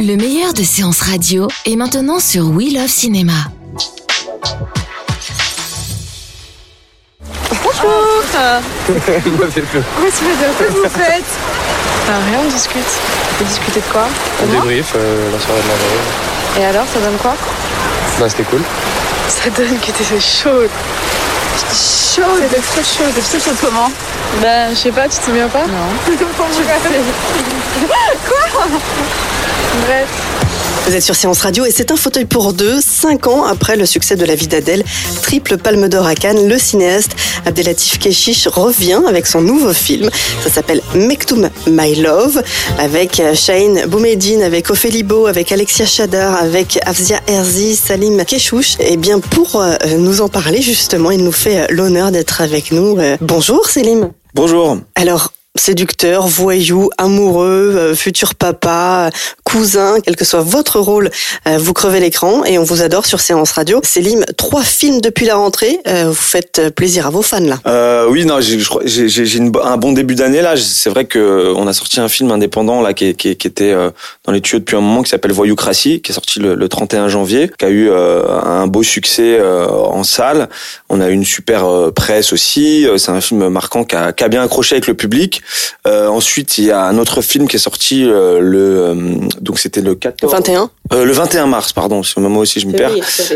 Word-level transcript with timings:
Le 0.00 0.14
meilleur 0.16 0.52
de 0.52 0.62
séances 0.62 1.00
radio 1.00 1.48
est 1.64 1.76
maintenant 1.76 2.20
sur 2.20 2.48
We 2.50 2.72
Love 2.72 2.88
Cinéma. 2.88 3.32
Bonjour. 7.50 8.22
Qu'est-ce 8.86 10.20
que 10.20 10.72
vous 10.72 10.88
faites 10.88 11.24
Ah, 12.08 12.18
Rien, 12.30 12.40
on 12.44 12.50
discute. 12.50 12.84
Vous 13.38 13.44
discutez 13.44 13.80
de 13.80 13.92
quoi 13.92 14.06
On 14.42 14.46
débrief 14.46 14.92
euh, 14.96 15.32
la 15.32 15.38
soirée 15.40 15.62
de 15.62 15.68
la 15.68 15.74
veille. 15.74 16.60
Et 16.60 16.64
alors, 16.64 16.86
ça 16.92 17.00
donne 17.00 17.16
quoi 17.18 17.34
Bah, 18.20 18.28
c'était 18.28 18.44
cool. 18.44 18.62
Ça 19.28 19.50
donne 19.50 19.78
que 19.78 19.86
t'étais 19.86 20.20
chaude. 20.20 20.70
Chaude 21.56 22.42
C'était 22.42 22.60
trop 22.60 22.82
chaude. 22.82 23.14
C'était 23.22 23.44
chaude 23.44 23.56
comment 23.60 23.90
Bah, 24.42 24.70
je 24.70 24.74
sais 24.74 24.92
pas, 24.92 25.08
tu 25.08 25.18
te 25.18 25.24
souviens 25.24 25.48
pas? 25.48 25.66
Non. 25.66 25.88
Quoi? 28.28 28.64
Bref. 29.86 30.08
Vous 30.86 30.94
êtes 30.94 31.02
sur 31.02 31.16
Séance 31.16 31.40
Radio 31.40 31.64
et 31.64 31.72
c'est 31.72 31.90
un 31.90 31.96
fauteuil 31.96 32.26
pour 32.26 32.52
deux, 32.52 32.80
cinq 32.80 33.26
ans 33.26 33.44
après 33.44 33.74
le 33.74 33.86
succès 33.86 34.14
de 34.14 34.24
La 34.24 34.36
vie 34.36 34.46
d'Adèle, 34.46 34.84
triple 35.20 35.56
palme 35.56 35.88
d'or 35.88 36.06
à 36.06 36.14
Cannes, 36.14 36.46
le 36.48 36.58
cinéaste 36.60 37.10
Abdelatif 37.44 37.98
Keshish 37.98 38.46
revient 38.46 39.02
avec 39.08 39.26
son 39.26 39.40
nouveau 39.40 39.72
film. 39.72 40.08
Ça 40.44 40.48
s'appelle 40.48 40.80
Mektoum 40.94 41.50
My 41.66 41.96
Love, 41.96 42.40
avec 42.78 43.20
Shaheen 43.34 43.86
Boumedine, 43.86 44.42
avec 44.42 44.70
Ophélie 44.70 45.02
Beau, 45.02 45.26
avec 45.26 45.50
Alexia 45.50 45.86
Chadar, 45.86 46.36
avec 46.36 46.78
Afzia 46.86 47.20
Herzi, 47.26 47.74
Salim 47.74 48.24
Keshouch. 48.24 48.76
Et 48.78 48.96
bien 48.96 49.18
pour 49.18 49.60
euh, 49.60 49.74
nous 49.98 50.20
en 50.20 50.28
parler 50.28 50.62
justement, 50.62 51.10
il 51.10 51.24
nous 51.24 51.32
fait 51.32 51.66
l'honneur 51.72 52.12
d'être 52.12 52.40
avec 52.40 52.70
nous. 52.70 52.96
Euh, 52.98 53.16
Bonjour 53.20 53.66
Selim. 53.68 54.12
Bonjour. 54.34 54.78
Alors, 54.94 55.32
séducteur, 55.60 56.26
voyou, 56.26 56.90
amoureux, 56.98 57.74
euh, 57.76 57.94
futur 57.94 58.34
papa, 58.34 59.10
cousin, 59.46 59.98
quel 60.04 60.16
que 60.16 60.24
soit 60.24 60.40
votre 60.40 60.80
rôle, 60.80 61.10
euh, 61.46 61.56
vous 61.58 61.72
crevez 61.72 62.00
l'écran 62.00 62.44
et 62.44 62.58
on 62.58 62.64
vous 62.64 62.82
adore 62.82 63.06
sur 63.06 63.20
Séance 63.20 63.52
Radio. 63.52 63.80
Célim, 63.84 64.24
trois 64.36 64.62
films 64.62 65.00
depuis 65.00 65.24
la 65.24 65.36
rentrée, 65.36 65.78
euh, 65.86 66.06
vous 66.08 66.14
faites 66.14 66.74
plaisir 66.74 67.06
à 67.06 67.10
vos 67.10 67.22
fans 67.22 67.40
là. 67.40 67.58
Euh, 67.66 68.06
oui, 68.10 68.26
non, 68.26 68.40
j'ai 68.40 69.40
un 69.62 69.76
bon 69.76 69.92
début 69.92 70.14
d'année 70.14 70.42
là. 70.42 70.56
C'est 70.56 70.90
vrai 70.90 71.04
que 71.04 71.52
on 71.56 71.66
a 71.66 71.72
sorti 71.72 72.00
un 72.00 72.08
film 72.08 72.30
indépendant 72.32 72.82
là 72.82 72.92
qui, 72.92 73.14
qui, 73.14 73.36
qui 73.36 73.46
était 73.46 73.74
dans 74.24 74.32
les 74.32 74.40
tuyaux 74.40 74.58
depuis 74.58 74.76
un 74.76 74.80
moment 74.80 75.02
qui 75.02 75.10
s'appelle 75.10 75.32
Voyoucratie, 75.32 76.00
qui 76.00 76.12
est 76.12 76.14
sorti 76.14 76.40
le, 76.40 76.54
le 76.54 76.68
31 76.68 77.08
janvier, 77.08 77.50
qui 77.58 77.64
a 77.64 77.70
eu 77.70 77.90
un 77.90 78.66
beau 78.66 78.82
succès 78.82 79.40
en 79.40 80.02
salle. 80.02 80.48
On 80.88 81.00
a 81.00 81.08
eu 81.08 81.12
une 81.12 81.24
super 81.24 81.92
presse 81.94 82.32
aussi. 82.32 82.86
C'est 82.96 83.10
un 83.10 83.20
film 83.20 83.48
marquant 83.48 83.84
qui 83.84 83.94
a, 83.96 84.12
qui 84.12 84.24
a 84.24 84.28
bien 84.28 84.42
accroché 84.42 84.74
avec 84.74 84.86
le 84.86 84.94
public. 84.94 85.42
Euh, 85.86 86.08
ensuite, 86.08 86.58
il 86.58 86.64
y 86.64 86.70
a 86.70 86.82
un 86.82 86.98
autre 86.98 87.22
film 87.22 87.48
qui 87.48 87.56
est 87.56 87.60
sorti 87.60 88.04
euh, 88.04 88.40
le 88.40 88.58
euh, 88.58 88.94
donc 89.40 89.58
c'était 89.58 89.80
le 89.80 89.94
14 89.94 90.32
21 90.32 90.70
euh, 90.92 91.04
le 91.04 91.12
21 91.12 91.46
mars, 91.46 91.72
pardon. 91.72 92.02
Moi 92.16 92.42
aussi 92.42 92.60
je 92.60 92.66
me 92.66 92.72
perds. 92.72 92.92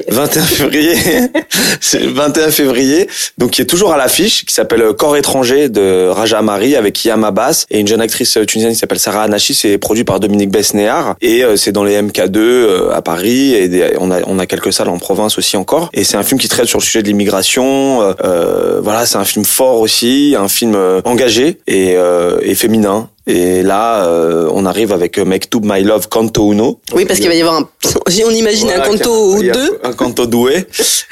21 0.09 0.43
février, 0.43 0.95
c'est 1.81 1.99
le 2.01 2.11
21 2.13 2.51
février, 2.51 3.09
donc 3.39 3.51
qui 3.53 3.63
est 3.63 3.67
toujours 3.67 3.93
à 3.93 3.97
l'affiche, 3.97 4.45
qui 4.47 4.55
s'appelle 4.55 4.83
euh, 4.83 4.93
Corps 4.93 5.17
étranger 5.17 5.69
de 5.69 6.09
Raja 6.09 6.39
Amari 6.39 6.77
avec 6.77 7.05
Yam 7.05 7.25
Abbas 7.25 7.65
et 7.71 7.81
une 7.81 7.89
jeune 7.89 8.01
actrice 8.01 8.39
tunisienne 8.47 8.73
qui 8.73 8.79
s'appelle 8.79 8.99
Sarah 9.01 9.23
Anachi. 9.25 9.55
C'est 9.55 9.79
produit 9.79 10.05
par 10.05 10.21
Dominique 10.21 10.51
Besnéard 10.51 11.17
et 11.21 11.45
euh, 11.45 11.57
c'est 11.57 11.73
dans 11.73 11.85
les 11.85 12.01
MK2 12.01 12.37
euh, 12.39 12.91
à 12.95 13.03
Paris 13.03 13.55
et 13.55 13.69
des- 13.69 13.97
on 13.99 14.11
a 14.11 14.21
on 14.27 14.39
a 14.39 14.47
quelques 14.47 14.73
salles 14.73 14.89
en 14.89 14.99
province 14.99 15.37
aussi 15.39 15.57
encore. 15.57 15.91
Et 15.93 16.05
c'est 16.05 16.17
un 16.17 16.23
film 16.23 16.41
qui 16.41 16.49
traite 16.49 16.67
sur 16.67 16.79
le 16.79 16.85
sujet 16.85 17.03
de 17.03 17.09
l'immigration. 17.09 18.15
euh, 18.25 18.81
voilà, 18.83 19.07
c'est 19.07 19.19
un 19.19 19.25
film 19.25 19.45
fort 19.45 19.81
aussi, 19.81 20.37
un 20.39 20.49
film 20.49 20.77
engagé 21.05 21.59
et, 21.67 21.97
et 22.43 22.55
féminin. 22.55 23.09
Et 23.31 23.63
là, 23.63 24.05
euh, 24.07 24.49
on 24.53 24.67
arrive 24.67 24.93
avec 24.93 25.19
Mektoub 25.19 25.61
My 25.65 25.83
Love 25.83 26.09
Canto 26.09 26.53
Uno. 26.53 26.81
Oui, 26.95 27.05
parce 27.07 27.21
qu'il 27.21 27.29
va 27.29 27.35
y 27.35 27.41
avoir 27.41 27.57
un... 27.61 27.69
On 28.27 28.31
imagine 28.31 28.67
Voilà, 28.69 28.85
un 28.85 28.89
canto 28.89 29.35
ou 29.35 29.43
deux. 29.43 29.79
Un 29.83 29.93
canto 29.93 30.27
doué. 30.27 30.67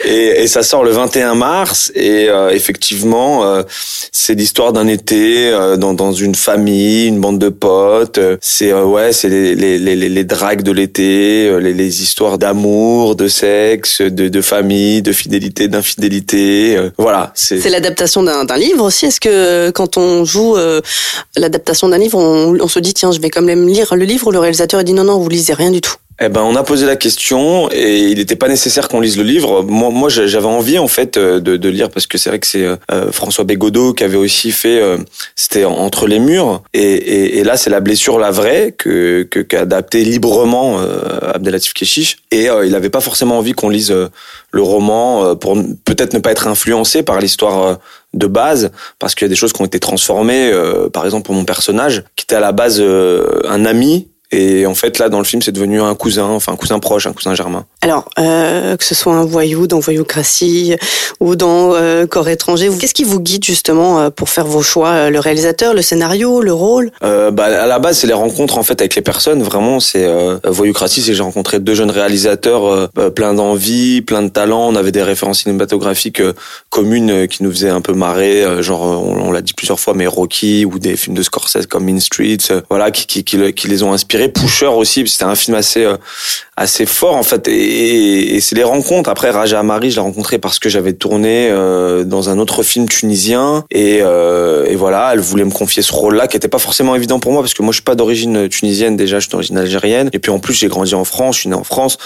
et, 0.04 0.42
et 0.42 0.46
ça 0.48 0.62
sort 0.62 0.84
le 0.84 0.90
21 0.90 1.34
mars. 1.34 1.90
Et 1.94 2.28
euh, 2.28 2.50
effectivement, 2.50 3.44
euh, 3.44 3.62
c'est 4.12 4.34
l'histoire 4.34 4.72
d'un 4.72 4.86
été 4.88 5.50
dans, 5.78 5.94
dans 5.94 6.12
une 6.12 6.34
famille, 6.34 7.06
une 7.06 7.20
bande 7.20 7.38
de 7.38 7.48
potes. 7.48 8.20
C'est 8.40 8.72
ouais, 8.72 9.12
c'est 9.12 9.28
les, 9.28 9.54
les, 9.54 9.78
les, 9.78 9.96
les- 9.96 10.08
les 10.08 10.24
dragues 10.24 10.62
de 10.62 10.72
l'été, 10.72 11.50
les, 11.60 11.72
les 11.72 12.02
histoires 12.02 12.38
d'amour, 12.38 13.14
de 13.16 13.28
sexe, 13.28 14.00
de, 14.02 14.28
de 14.28 14.40
famille, 14.40 15.00
de 15.02 15.12
fidélité, 15.12 15.68
d'infidélité. 15.68 16.78
Voilà, 16.98 17.32
c'est 17.34 17.68
l'adaptation 17.70 18.22
d'un 18.22 18.56
livre 18.56 18.84
aussi. 18.84 19.06
Est-ce 19.06 19.20
que 19.20 19.70
quand 19.70 19.96
on 19.96 20.24
joue 20.24 20.56
l'adaptation 21.36 21.88
d'un 21.88 21.98
livre, 21.98 22.07
on, 22.14 22.68
se 22.68 22.78
dit 22.78 22.94
tiens, 22.94 23.12
je 23.12 23.20
vais 23.20 23.30
quand 23.30 23.42
même 23.42 23.66
lire 23.66 23.94
le 23.94 24.04
livre. 24.04 24.32
Le 24.32 24.38
réalisateur 24.38 24.84
dit 24.84 24.92
non, 24.92 25.04
non, 25.04 25.18
vous 25.18 25.28
lisez 25.28 25.54
rien 25.54 25.70
du 25.70 25.80
tout 25.80 25.94
Eh 26.20 26.28
ben, 26.28 26.42
on 26.42 26.56
a 26.56 26.64
posé 26.64 26.84
la 26.84 26.96
question 26.96 27.70
et 27.70 27.98
il 27.98 28.18
n'était 28.18 28.34
pas 28.34 28.48
nécessaire 28.48 28.88
qu'on 28.88 28.98
lise 29.00 29.16
le 29.16 29.22
livre. 29.22 29.62
Moi, 29.62 29.90
moi, 29.90 30.08
j'a- 30.08 30.26
j'avais 30.26 30.46
envie 30.48 30.76
en 30.76 30.88
fait 30.88 31.16
euh, 31.16 31.38
de, 31.38 31.56
de 31.56 31.68
lire 31.68 31.90
parce 31.90 32.08
que 32.08 32.18
c'est 32.18 32.28
vrai 32.28 32.40
que 32.40 32.46
c'est 32.48 32.64
euh, 32.64 33.12
François 33.12 33.44
Bégodeau 33.44 33.92
qui 33.92 34.02
avait 34.02 34.16
aussi 34.16 34.50
fait. 34.50 34.80
euh, 34.82 34.96
C'était 35.36 35.64
entre 35.64 36.08
les 36.08 36.18
murs 36.18 36.64
et, 36.74 36.80
et, 36.82 37.38
et 37.38 37.44
là, 37.44 37.56
c'est 37.56 37.70
la 37.70 37.78
blessure, 37.78 38.18
la 38.18 38.32
vraie 38.32 38.74
que 38.76 39.22
qu'a 39.22 39.60
adapté 39.60 40.02
librement 40.04 40.80
euh, 40.80 40.98
Abdelatif 41.34 41.72
Keshish 41.72 42.16
et 42.32 42.50
euh, 42.50 42.66
il 42.66 42.72
n'avait 42.72 42.90
pas 42.90 43.00
forcément 43.00 43.38
envie 43.38 43.52
qu'on 43.52 43.68
lise 43.68 43.92
euh, 43.92 44.08
le 44.50 44.62
roman 44.62 45.24
euh, 45.24 45.34
pour 45.36 45.56
peut-être 45.84 46.14
ne 46.14 46.18
pas 46.18 46.32
être 46.32 46.48
influencé 46.48 47.04
par 47.04 47.20
l'histoire. 47.20 47.62
euh, 47.64 47.74
de 48.14 48.26
base 48.26 48.70
parce 48.98 49.14
qu'il 49.14 49.26
y 49.26 49.28
a 49.28 49.28
des 49.28 49.36
choses 49.36 49.52
qui 49.52 49.60
ont 49.60 49.66
été 49.66 49.78
transformées 49.78 50.50
euh, 50.50 50.88
par 50.88 51.04
exemple 51.04 51.26
pour 51.26 51.34
mon 51.34 51.44
personnage 51.44 52.04
qui 52.16 52.24
était 52.24 52.36
à 52.36 52.40
la 52.40 52.52
base 52.52 52.78
euh, 52.80 53.42
un 53.46 53.66
ami 53.66 54.08
et 54.30 54.66
en 54.66 54.74
fait, 54.74 54.98
là, 54.98 55.08
dans 55.08 55.18
le 55.18 55.24
film, 55.24 55.40
c'est 55.42 55.52
devenu 55.52 55.80
un 55.80 55.94
cousin, 55.94 56.24
enfin 56.26 56.52
un 56.52 56.56
cousin 56.56 56.78
proche, 56.78 57.06
un 57.06 57.12
cousin 57.12 57.34
germain. 57.34 57.64
Alors, 57.82 58.08
euh, 58.18 58.76
que 58.76 58.84
ce 58.84 58.94
soit 58.94 59.14
un 59.14 59.24
voyou 59.24 59.66
dans 59.66 59.78
Voyoucratie 59.80 60.76
ou 61.20 61.34
dans 61.36 61.74
euh, 61.74 62.06
Corps 62.06 62.28
étranger, 62.28 62.68
qu'est-ce 62.78 62.94
qui 62.94 63.04
vous 63.04 63.20
guide 63.20 63.44
justement 63.44 64.00
euh, 64.00 64.10
pour 64.10 64.28
faire 64.28 64.46
vos 64.46 64.62
choix 64.62 64.88
Euh, 64.90 65.10
Le 65.10 65.18
réalisateur, 65.20 65.72
le 65.74 65.82
scénario, 65.82 66.40
le 66.42 66.52
rôle? 66.52 66.90
Euh, 67.02 67.30
bah, 67.30 67.44
à 67.44 67.66
la 67.66 67.78
base, 67.78 67.98
c'est 67.98 68.06
les 68.06 68.12
rencontres 68.12 68.58
en 68.58 68.62
fait 68.62 68.80
avec 68.80 68.94
les 68.94 69.02
personnes. 69.02 69.42
Vraiment, 69.42 69.80
c'est 69.80 70.06
Voyoucratie, 70.44 71.00
c'est 71.02 71.14
j'ai 71.14 71.22
rencontré 71.22 71.58
deux 71.60 71.74
jeunes 71.74 71.90
réalisateurs 71.90 72.66
euh, 72.66 72.86
euh, 72.98 73.10
plein 73.10 73.34
d'envie, 73.34 74.02
plein 74.02 74.22
de 74.22 74.28
talent. 74.28 74.68
On 74.68 74.74
avait 74.76 74.92
des 74.92 75.02
références 75.02 75.40
cinématographiques 75.42 76.22
communes 76.70 77.26
qui 77.28 77.42
nous 77.42 77.50
faisaient 77.50 77.70
un 77.70 77.80
peu 77.80 77.92
marrer, 77.94 78.62
genre 78.62 78.82
on, 78.82 79.28
on 79.28 79.32
l'a 79.32 79.40
dit 79.42 79.54
plusieurs 79.54 79.80
fois, 79.80 79.94
mais 79.94 80.06
Rocky 80.06 80.64
ou 80.64 80.78
des 80.78 80.96
films 80.96 81.16
de 81.16 81.22
Scorsese 81.22 81.66
comme 81.66 81.84
Mean 81.84 82.00
Streets, 82.00 82.52
voilà, 82.68 82.90
qui, 82.90 83.06
qui, 83.06 83.24
qui, 83.24 83.36
le- 83.36 83.50
qui 83.52 83.68
les 83.68 83.82
ont 83.82 83.92
inspirés. 83.92 84.17
Pusher 84.26 84.66
aussi, 84.66 85.06
c'était 85.06 85.24
un 85.24 85.36
film 85.36 85.56
assez 85.56 85.84
euh, 85.84 85.96
assez 86.58 86.86
fort 86.86 87.16
en 87.16 87.22
fait. 87.22 87.48
Et, 87.48 88.34
et- 88.36 88.40
c'est 88.40 88.54
les 88.56 88.64
rencontres. 88.64 89.08
Après, 89.10 89.30
Raja 89.30 89.58
Amari, 89.60 89.90
je 89.90 89.96
l'ai 89.96 90.02
rencontré 90.02 90.38
parce 90.38 90.58
que 90.58 90.68
j'avais 90.68 90.92
tourné 90.92 91.48
euh, 91.50 92.04
dans 92.04 92.30
un 92.30 92.38
autre 92.38 92.62
film 92.62 92.88
tunisien 92.88 93.64
et, 93.70 94.00
euh, 94.02 94.64
et 94.66 94.76
voilà, 94.76 95.10
elle 95.12 95.20
voulait 95.20 95.44
me 95.44 95.50
confier 95.50 95.82
ce 95.82 95.92
rôle-là 95.92 96.26
qui 96.28 96.36
était 96.36 96.48
pas 96.48 96.58
forcément 96.58 96.94
évident 96.96 97.20
pour 97.20 97.32
moi 97.32 97.42
parce 97.42 97.54
que 97.54 97.62
moi 97.62 97.72
je 97.72 97.76
suis 97.76 97.84
pas 97.84 97.94
d'origine 97.94 98.48
tunisienne 98.48 98.96
déjà, 98.96 99.18
je 99.18 99.22
suis 99.22 99.30
d'origine 99.30 99.58
algérienne 99.58 100.10
et 100.12 100.18
puis 100.18 100.30
en 100.32 100.38
plus 100.38 100.54
j'ai 100.54 100.68
grandi 100.68 100.94
en 100.94 101.04
France, 101.04 101.36
je 101.36 101.40
suis 101.40 101.48
né 101.48 101.54
en 101.56 101.64
France, 101.64 101.98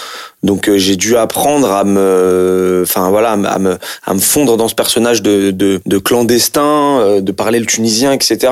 donc 0.43 0.67
euh, 0.69 0.77
j'ai 0.77 0.95
dû 0.95 1.15
apprendre 1.17 1.71
à 1.71 1.83
me, 1.83 2.81
enfin 2.83 3.09
voilà, 3.09 3.31
à 3.31 3.37
me, 3.37 3.77
à 4.05 4.13
me, 4.13 4.19
fondre 4.19 4.57
dans 4.57 4.67
ce 4.67 4.75
personnage 4.75 5.21
de, 5.21 5.51
de, 5.51 5.79
de 5.85 5.97
clandestin, 5.97 6.99
euh, 6.99 7.21
de 7.21 7.31
parler 7.31 7.59
le 7.59 7.65
tunisien, 7.65 8.11
etc. 8.11 8.51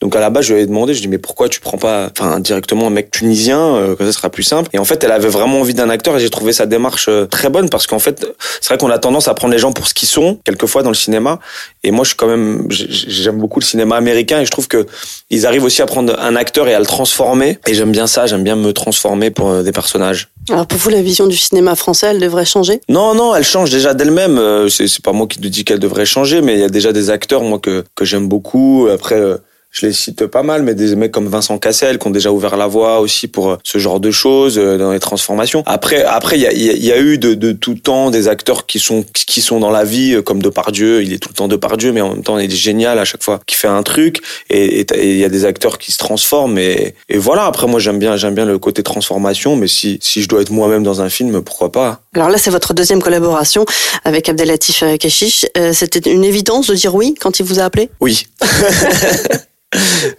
Donc 0.00 0.14
à 0.16 0.20
la 0.20 0.28
base, 0.30 0.44
je 0.44 0.52
lui 0.52 0.60
avais 0.60 0.66
demandé, 0.66 0.92
je 0.94 1.00
dis 1.00 1.08
mais 1.08 1.18
pourquoi 1.18 1.48
tu 1.48 1.60
prends 1.60 1.78
pas, 1.78 2.10
enfin 2.10 2.38
directement 2.40 2.86
un 2.88 2.90
mec 2.90 3.10
tunisien, 3.10 3.58
euh, 3.58 3.96
que 3.96 4.04
ça 4.04 4.12
sera 4.12 4.28
plus 4.28 4.42
simple. 4.42 4.68
Et 4.72 4.78
en 4.78 4.84
fait, 4.84 5.02
elle 5.02 5.12
avait 5.12 5.28
vraiment 5.34 5.60
envie 5.60 5.74
d'un 5.74 5.90
acteur 5.90 6.16
et 6.16 6.20
j'ai 6.20 6.30
trouvé 6.30 6.52
sa 6.54 6.64
démarche 6.64 7.06
euh, 7.08 7.26
très 7.26 7.50
bonne 7.50 7.68
parce 7.68 7.86
qu'en 7.86 7.98
fait, 7.98 8.26
c'est 8.60 8.68
vrai 8.68 8.78
qu'on 8.78 8.90
a 8.90 8.98
tendance 8.98 9.28
à 9.28 9.34
prendre 9.34 9.52
les 9.52 9.58
gens 9.58 9.72
pour 9.72 9.86
ce 9.86 9.92
qu'ils 9.92 10.08
sont 10.08 10.38
quelquefois 10.44 10.82
dans 10.82 10.90
le 10.90 10.94
cinéma. 10.94 11.40
Et 11.82 11.90
moi, 11.90 12.04
je 12.04 12.08
suis 12.08 12.16
quand 12.16 12.26
même, 12.26 12.66
j'aime 12.70 13.38
beaucoup 13.38 13.60
le 13.60 13.64
cinéma 13.64 13.96
américain 13.96 14.40
et 14.40 14.46
je 14.46 14.50
trouve 14.50 14.68
que 14.68 14.86
ils 15.28 15.44
arrivent 15.46 15.64
aussi 15.64 15.82
à 15.82 15.86
prendre 15.86 16.18
un 16.18 16.36
acteur 16.36 16.68
et 16.68 16.74
à 16.74 16.78
le 16.78 16.86
transformer. 16.86 17.58
Et 17.66 17.74
j'aime 17.74 17.92
bien 17.92 18.06
ça, 18.06 18.26
j'aime 18.26 18.44
bien 18.44 18.56
me 18.56 18.72
transformer 18.72 19.30
pour 19.30 19.50
euh, 19.50 19.62
des 19.62 19.72
personnages. 19.72 20.28
Alors 20.48 20.66
pour 20.66 20.78
vous, 20.78 20.90
la 20.90 21.02
vision 21.02 21.26
du 21.26 21.36
cinéma 21.36 21.74
français, 21.74 22.08
elle 22.08 22.20
devrait 22.20 22.46
changer? 22.46 22.80
Non, 22.88 23.14
non, 23.14 23.34
elle 23.34 23.44
change 23.44 23.70
déjà 23.70 23.92
d'elle-même. 23.92 24.38
Euh, 24.38 24.68
c'est, 24.68 24.88
c'est 24.88 25.02
pas 25.02 25.12
moi 25.12 25.26
qui 25.26 25.38
te 25.38 25.48
dis 25.48 25.64
qu'elle 25.64 25.80
devrait 25.80 26.06
changer, 26.06 26.40
mais 26.40 26.54
il 26.54 26.60
y 26.60 26.64
a 26.64 26.68
déjà 26.68 26.92
des 26.92 27.10
acteurs 27.10 27.42
moi 27.42 27.58
que 27.58 27.84
que 27.94 28.04
j'aime 28.04 28.28
beaucoup. 28.28 28.88
Après. 28.92 29.20
Euh, 29.74 29.84
je 29.84 29.86
les 29.86 29.92
cite 29.92 30.26
pas 30.26 30.42
mal, 30.44 30.62
mais 30.62 30.74
des 30.74 30.94
mecs 30.94 31.10
comme 31.10 31.28
Vincent 31.28 31.58
Cassel 31.58 31.98
qui 31.98 32.06
ont 32.06 32.10
déjà 32.10 32.30
ouvert 32.30 32.56
la 32.56 32.68
voie 32.68 33.00
aussi 33.00 33.26
pour 33.26 33.50
euh, 33.50 33.56
ce 33.64 33.78
genre 33.78 33.98
de 33.98 34.12
choses 34.12 34.56
euh, 34.56 34.78
dans 34.78 34.92
les 34.92 35.00
transformations. 35.00 35.64
Après, 35.66 36.04
après, 36.04 36.38
il 36.38 36.42
y 36.42 36.46
a, 36.46 36.52
y 36.52 36.92
a, 36.92 36.98
eu 36.98 37.18
de, 37.18 37.34
de, 37.34 37.52
tout 37.52 37.74
temps 37.74 38.10
des 38.10 38.28
acteurs 38.28 38.66
qui 38.66 38.78
sont 38.78 39.04
qui 39.12 39.40
sont 39.40 39.58
dans 39.58 39.70
la 39.70 39.84
vie 39.84 40.14
euh, 40.14 40.22
comme 40.22 40.40
Depardieu. 40.40 41.02
Il 41.02 41.12
est 41.12 41.18
tout 41.18 41.28
le 41.30 41.34
temps 41.34 41.48
Depardieu, 41.48 41.92
mais 41.92 42.00
en 42.00 42.10
même 42.10 42.22
temps, 42.22 42.38
il 42.38 42.52
est 42.52 42.56
génial 42.56 43.00
à 43.00 43.04
chaque 43.04 43.24
fois 43.24 43.40
qu'il 43.46 43.58
fait 43.58 43.68
un 43.68 43.82
truc. 43.82 44.20
Et 44.48 44.86
il 45.02 45.18
y 45.18 45.24
a 45.24 45.28
des 45.28 45.44
acteurs 45.44 45.78
qui 45.78 45.90
se 45.90 45.98
transforment. 45.98 46.56
Et, 46.58 46.94
et 47.08 47.18
voilà. 47.18 47.46
Après, 47.46 47.66
moi, 47.66 47.80
j'aime 47.80 47.98
bien 47.98 48.16
j'aime 48.16 48.34
bien 48.34 48.44
le 48.44 48.58
côté 48.58 48.84
transformation, 48.84 49.56
mais 49.56 49.66
si 49.66 49.98
si 50.00 50.22
je 50.22 50.28
dois 50.28 50.42
être 50.42 50.52
moi-même 50.52 50.84
dans 50.84 51.00
un 51.00 51.08
film, 51.08 51.42
pourquoi 51.42 51.72
pas? 51.72 52.00
Alors 52.14 52.30
là, 52.30 52.38
c'est 52.38 52.50
votre 52.50 52.74
deuxième 52.74 53.02
collaboration 53.02 53.64
avec 54.04 54.28
Abdelatif 54.28 54.84
Keshish. 55.00 55.46
C'était 55.72 56.10
une 56.10 56.24
évidence 56.24 56.68
de 56.68 56.74
dire 56.76 56.94
oui 56.94 57.16
quand 57.20 57.40
il 57.40 57.44
vous 57.44 57.58
a 57.58 57.64
appelé? 57.64 57.90
Oui. 58.00 58.26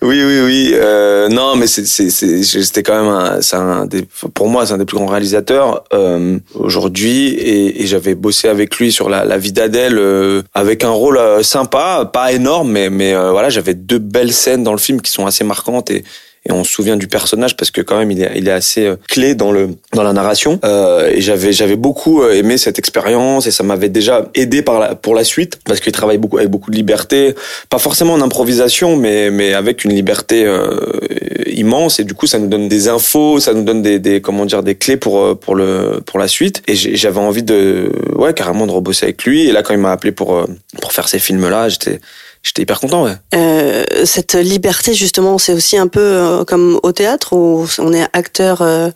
oui, 0.02 0.24
oui, 0.24 0.40
oui. 0.44 0.72
Euh, 0.74 1.28
non, 1.30 1.56
mais 1.56 1.68
c'était 1.68 2.84
quand 2.84 3.02
même 3.02 3.12
un, 3.12 3.60
un 3.60 3.86
des, 3.86 4.08
pour 4.34 4.48
moi, 4.48 4.66
c'est 4.66 4.74
un 4.74 4.78
des 4.78 4.86
plus 4.86 4.98
grands 4.98 5.06
réalisateurs 5.06 5.84
euh, 5.94 6.38
aujourd'hui, 6.56 7.30
et, 7.30 7.84
et, 7.84 7.88
j'avais 7.88 8.16
bossé 8.16 8.48
avec 8.48 8.78
lui 8.78 8.92
sur 8.92 9.10
la, 9.10 9.26
la 9.26 9.38
vie 9.38 9.52
d'Adèle 9.52 9.98
euh, 9.98 10.42
avec 10.54 10.84
un 10.84 10.90
rôle 10.90 11.18
euh, 11.18 11.44
sympa, 11.44 12.10
pas 12.12 12.32
énorme, 12.32 12.72
mais, 12.72 12.90
mais 12.90 13.14
euh, 13.14 13.32
voilà, 13.32 13.50
j'avais 13.50 13.74
deux 13.74 14.00
belles 14.00 14.34
scènes 14.34 14.64
dans 14.64 14.72
le 14.72 14.78
film 14.78 15.02
qui 15.02 15.12
sont 15.12 15.26
assez 15.26 15.44
marquantes 15.44 15.92
et 15.92 16.04
et 16.48 16.52
on 16.52 16.64
se 16.64 16.72
souvient 16.72 16.96
du 16.96 17.08
personnage 17.08 17.58
parce 17.58 17.72
que 17.72 17.82
quand 17.82 17.98
même 17.98 18.12
il 18.12 18.22
est, 18.22 18.32
il 18.36 18.48
est 18.48 18.52
assez 18.52 18.86
euh, 18.86 18.96
clé 19.08 19.34
dans 19.34 19.52
le 19.52 19.70
dans 19.94 20.04
la 20.04 20.14
narration. 20.14 20.60
Euh, 20.64 21.10
et 21.12 21.22
j'avais 21.22 21.54
j'avais 21.54 21.76
beaucoup 21.76 22.22
euh, 22.22 22.34
aimé 22.34 22.58
cette 22.58 22.78
expérience 22.78 23.48
et 23.48 23.52
ça 23.52 23.64
m'avait 23.64 23.90
déjà 23.90 24.30
aidé 24.36 24.62
par 24.62 24.80
la, 24.80 24.96
pour 24.96 25.16
la 25.16 25.24
suite 25.24 25.60
parce 25.66 25.80
qu'il 25.80 25.92
travaille 25.92 26.20
beaucoup 26.20 26.38
avec 26.38 26.50
beaucoup 26.50 26.70
de 26.70 26.76
liberté. 26.76 27.34
Pas 27.70 27.80
forcément 27.80 28.14
en 28.14 28.22
improvisation 28.22 28.96
mais 28.96 29.32
mais 29.32 29.54
avec 29.54 29.86
une 29.86 29.94
liberté 29.94 30.46
euh, 30.46 30.78
immense. 31.48 32.00
Et 32.00 32.04
du 32.04 32.14
coup 32.14 32.28
ça 32.28 32.38
nous 32.38 32.48
donne 32.48 32.68
des 32.68 32.90
infos 32.90 33.40
ça 33.40 33.54
nous 33.54 33.64
donne 33.64 33.82
des, 33.82 34.00
des 34.00 34.22
comment 34.22 34.46
dire 34.46 34.62
des 34.62 34.76
clés 34.76 34.98
pour 34.98 35.22
euh, 35.22 35.36
pour 35.36 35.56
le 35.56 36.02
pour 36.06 36.20
la 36.20 36.28
suite. 36.28 36.62
Et 36.68 36.76
j'avais 36.76 37.20
envie 37.20 37.44
de 37.44 37.92
ouais 38.16 38.34
carrément 38.34 38.68
de 38.68 38.72
rebosser 38.72 39.06
avec 39.06 39.24
lui. 39.24 39.48
Et 39.48 39.52
là 39.52 39.64
quand 39.64 39.74
il 39.74 39.80
m'a 39.80 39.92
appelé 39.92 40.12
pour 40.12 40.46
pour 40.80 40.94
faire 40.94 41.08
ces 41.08 41.18
films 41.18 41.50
là 41.50 41.70
j'étais 41.70 42.00
j'étais 42.46 42.62
hyper 42.62 42.80
content, 42.80 43.04
ouais. 43.04 43.16
Euh, 43.34 43.84
cette 44.06 44.36
liberté, 44.36 44.94
justement, 44.94 45.38
c'est 45.38 45.54
aussi 45.54 45.78
un 45.78 45.88
peu 45.88 46.00
comme 46.44 46.80
au 46.84 46.92
théâtre 46.92 47.34
où 47.34 47.66
on 47.80 47.94
est 47.94 48.06
acteur. 48.14 48.62
Euh, 48.62 48.90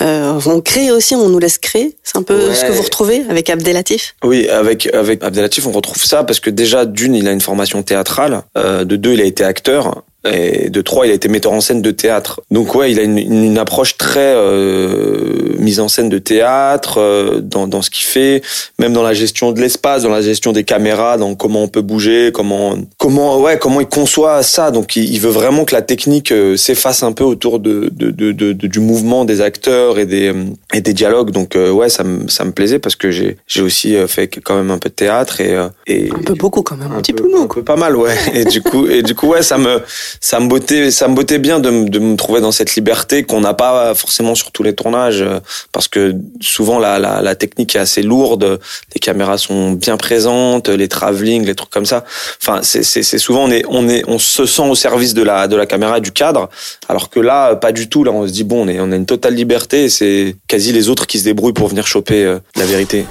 euh, 0.00 0.40
on 0.46 0.60
crée 0.60 0.90
aussi, 0.90 1.14
on 1.14 1.28
nous 1.28 1.38
laisse 1.38 1.58
créer. 1.58 1.96
C'est 2.02 2.16
un 2.16 2.22
peu 2.22 2.52
ce 2.54 2.64
que 2.64 2.72
vous 2.72 2.82
retrouvez 2.82 3.24
avec 3.28 3.50
Abdelatif? 3.50 4.16
Oui, 4.24 4.48
avec 4.48 4.92
avec 4.92 5.22
Abdelatif, 5.22 5.66
on 5.66 5.72
retrouve 5.72 6.02
ça 6.02 6.24
parce 6.24 6.40
que 6.40 6.50
déjà 6.50 6.86
d'une, 6.86 7.14
il 7.14 7.28
a 7.28 7.32
une 7.32 7.40
formation 7.40 7.82
théâtrale. 7.82 8.42
Euh, 8.56 8.84
de 8.84 8.96
deux, 8.96 9.12
il 9.12 9.20
a 9.20 9.24
été 9.24 9.44
acteur. 9.44 10.02
Et 10.24 10.70
de 10.70 10.80
trois, 10.82 11.06
il 11.06 11.10
a 11.10 11.14
été 11.14 11.28
metteur 11.28 11.52
en 11.52 11.60
scène 11.60 11.82
de 11.82 11.90
théâtre. 11.90 12.40
Donc 12.50 12.74
ouais, 12.76 12.92
il 12.92 13.00
a 13.00 13.02
une, 13.02 13.18
une 13.18 13.58
approche 13.58 13.96
très 13.98 14.34
euh, 14.36 15.56
mise 15.58 15.80
en 15.80 15.88
scène 15.88 16.08
de 16.08 16.18
théâtre 16.18 16.98
euh, 16.98 17.40
dans, 17.40 17.66
dans 17.66 17.82
ce 17.82 17.90
qu'il 17.90 18.04
fait, 18.04 18.42
même 18.78 18.92
dans 18.92 19.02
la 19.02 19.14
gestion 19.14 19.50
de 19.50 19.60
l'espace, 19.60 20.04
dans 20.04 20.10
la 20.10 20.22
gestion 20.22 20.52
des 20.52 20.62
caméras, 20.62 21.16
dans 21.16 21.34
comment 21.34 21.62
on 21.62 21.68
peut 21.68 21.80
bouger, 21.80 22.30
comment 22.32 22.76
comment 22.98 23.40
ouais 23.40 23.58
comment 23.58 23.80
il 23.80 23.88
conçoit 23.88 24.44
ça. 24.44 24.70
Donc 24.70 24.94
il, 24.94 25.12
il 25.12 25.20
veut 25.20 25.30
vraiment 25.30 25.64
que 25.64 25.74
la 25.74 25.82
technique 25.82 26.30
euh, 26.30 26.56
s'efface 26.56 27.02
un 27.02 27.12
peu 27.12 27.24
autour 27.24 27.58
de, 27.58 27.90
de, 27.92 28.10
de, 28.10 28.32
de, 28.32 28.52
du 28.52 28.78
mouvement 28.78 29.24
des 29.24 29.40
acteurs 29.40 29.98
et 29.98 30.06
des 30.06 30.32
et 30.72 30.80
des 30.80 30.92
dialogues. 30.92 31.32
Donc 31.32 31.56
euh, 31.56 31.70
ouais, 31.72 31.88
ça 31.88 32.04
me 32.04 32.28
ça 32.28 32.44
me 32.44 32.52
plaisait 32.52 32.78
parce 32.78 32.94
que 32.94 33.10
j'ai 33.10 33.38
j'ai 33.48 33.62
aussi 33.62 33.96
fait 34.06 34.28
quand 34.28 34.56
même 34.56 34.70
un 34.70 34.78
peu 34.78 34.88
de 34.88 34.94
théâtre 34.94 35.40
et 35.40 35.56
et 35.88 36.10
un 36.12 36.22
peu 36.22 36.34
beaucoup 36.34 36.62
quand 36.62 36.76
même, 36.76 36.92
un, 36.92 37.00
petit 37.00 37.12
peu, 37.12 37.28
peu 37.28 37.40
un 37.40 37.46
peu 37.46 37.64
pas 37.64 37.76
mal 37.76 37.96
ouais. 37.96 38.14
Et 38.34 38.44
du 38.44 38.62
coup 38.62 38.86
et 38.86 39.02
du 39.02 39.14
coup 39.16 39.28
ouais, 39.28 39.42
ça 39.42 39.58
me 39.58 39.80
ça 40.20 40.40
me 40.40 40.48
bottait, 40.48 40.90
ça 40.90 41.08
me 41.08 41.14
bottait 41.14 41.38
bien 41.38 41.60
de, 41.60 41.70
me 41.70 42.16
trouver 42.16 42.40
dans 42.40 42.52
cette 42.52 42.74
liberté 42.74 43.22
qu'on 43.22 43.40
n'a 43.40 43.54
pas 43.54 43.94
forcément 43.94 44.34
sur 44.34 44.52
tous 44.52 44.62
les 44.62 44.74
tournages, 44.74 45.22
euh, 45.22 45.40
parce 45.72 45.88
que 45.88 46.14
souvent 46.40 46.78
la, 46.78 47.34
technique 47.34 47.74
est 47.76 47.78
assez 47.78 48.02
lourde, 48.02 48.60
les 48.94 49.00
caméras 49.00 49.38
sont 49.38 49.72
bien 49.72 49.96
présentes, 49.96 50.68
les 50.68 50.88
travelling, 50.88 51.44
les 51.44 51.54
trucs 51.54 51.70
comme 51.70 51.86
ça. 51.86 52.04
Enfin, 52.40 52.60
c'est, 52.62 53.02
souvent 53.18 53.44
on 53.44 53.50
est, 53.50 53.64
on 53.68 53.88
est, 53.88 54.04
on 54.06 54.18
se 54.18 54.46
sent 54.46 54.62
au 54.62 54.74
service 54.74 55.14
de 55.14 55.22
la, 55.22 55.48
de 55.48 55.56
la 55.56 55.66
caméra, 55.66 56.00
du 56.00 56.12
cadre, 56.12 56.48
alors 56.88 57.10
que 57.10 57.20
là, 57.20 57.56
pas 57.56 57.72
du 57.72 57.88
tout. 57.88 58.04
Là, 58.04 58.12
on 58.12 58.26
se 58.26 58.32
dit 58.32 58.44
bon, 58.44 58.66
on 58.66 58.68
est, 58.68 58.80
on 58.80 58.92
a 58.92 58.96
une 58.96 59.06
totale 59.06 59.34
liberté. 59.34 59.88
C'est 59.88 60.36
quasi 60.48 60.72
les 60.72 60.88
autres 60.88 61.06
qui 61.06 61.18
se 61.18 61.24
débrouillent 61.24 61.52
pour 61.52 61.68
venir 61.68 61.86
choper 61.86 62.24
euh, 62.24 62.38
la 62.56 62.66
vérité. 62.66 63.06